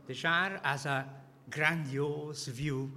the 0.07 0.13
genre 0.13 0.59
as 0.63 0.85
a 0.85 1.05
grandiose 1.49 2.47
view 2.47 2.91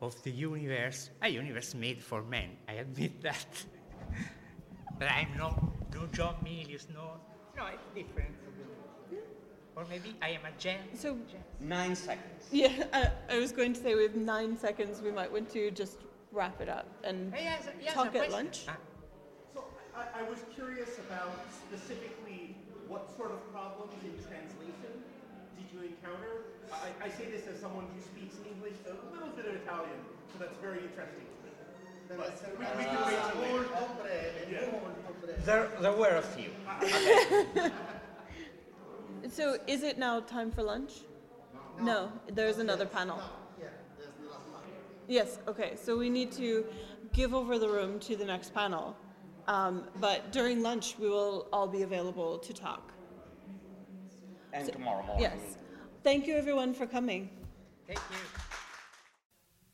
of 0.00 0.20
the 0.22 0.30
universe, 0.30 1.10
a 1.22 1.28
universe 1.28 1.74
made 1.74 2.02
for 2.02 2.22
men. 2.22 2.50
I 2.68 2.74
admit 2.74 3.22
that. 3.22 3.64
but 4.98 5.08
I'm 5.10 5.36
not 5.38 5.72
no 5.94 6.06
John 6.12 6.36
Milius, 6.44 6.86
no, 6.92 7.20
no, 7.56 7.66
it's 7.66 7.88
different. 7.94 8.34
Or 9.74 9.84
maybe 9.88 10.14
I 10.20 10.28
am 10.36 10.44
a 10.44 10.52
gen. 10.58 10.80
So, 10.94 11.16
Nine 11.60 11.96
seconds. 11.96 12.48
yeah, 12.52 12.84
I, 12.92 13.08
I 13.30 13.38
was 13.38 13.52
going 13.52 13.72
to 13.72 13.80
say 13.80 13.94
we 13.94 14.02
have 14.02 14.16
nine 14.16 14.56
seconds. 14.56 15.00
We 15.00 15.10
might 15.10 15.32
want 15.32 15.50
to 15.52 15.70
just 15.70 15.98
wrap 16.30 16.60
it 16.60 16.68
up 16.68 16.88
and 17.04 17.32
Hey, 17.32 17.44
yes, 17.44 17.68
yes, 17.82 17.94
talk 17.94 18.14
at 18.14 18.30
lunch. 18.30 18.64
Ah, 18.68 18.76
So 19.54 19.64
I, 19.96 20.20
I 20.20 20.22
was 20.28 20.40
curious 20.54 20.98
about 20.98 21.32
specifically 21.52 22.56
what 22.88 23.08
sort 23.16 23.32
of 23.32 23.40
problems 23.52 23.96
in 24.04 24.12
translation 24.28 24.92
did 25.56 25.66
you 25.72 25.88
encounter? 25.88 26.52
I, 26.72 27.06
I 27.06 27.08
say 27.08 27.30
this 27.32 27.46
as 27.48 27.60
someone 27.60 27.86
who 27.96 28.00
speaks 28.00 28.36
English, 28.44 28.76
a 28.84 28.92
little 29.12 29.32
bit 29.36 29.46
of 29.48 29.54
Italian, 29.56 30.00
so 30.32 30.38
that's 30.40 30.56
very 30.60 30.84
interesting 30.84 31.28
There, 35.44 35.68
there 35.80 35.92
were 35.92 36.16
a 36.16 36.22
few. 36.22 36.50
So, 39.28 39.56
is 39.66 39.82
it 39.82 39.98
now 39.98 40.20
time 40.20 40.50
for 40.50 40.62
lunch? 40.62 40.92
No, 41.80 42.12
there's 42.30 42.58
another 42.58 42.84
panel. 42.84 43.18
Yes, 45.08 45.38
okay, 45.48 45.72
so 45.76 45.96
we 45.96 46.10
need 46.10 46.32
to 46.32 46.64
give 47.12 47.34
over 47.34 47.58
the 47.58 47.68
room 47.68 47.98
to 48.00 48.16
the 48.16 48.24
next 48.24 48.54
panel. 48.54 48.96
Um, 49.48 49.84
but 50.00 50.32
during 50.32 50.62
lunch, 50.62 50.96
we 50.98 51.08
will 51.08 51.48
all 51.52 51.66
be 51.66 51.82
available 51.82 52.38
to 52.38 52.52
talk. 52.52 52.92
And 54.52 54.70
tomorrow 54.70 55.02
morning. 55.04 55.22
Yes. 55.22 55.56
Thank 56.04 56.26
you 56.26 56.36
everyone 56.36 56.74
for 56.74 56.86
coming. 56.86 57.30
Thank 57.86 58.00
you. 58.10 58.51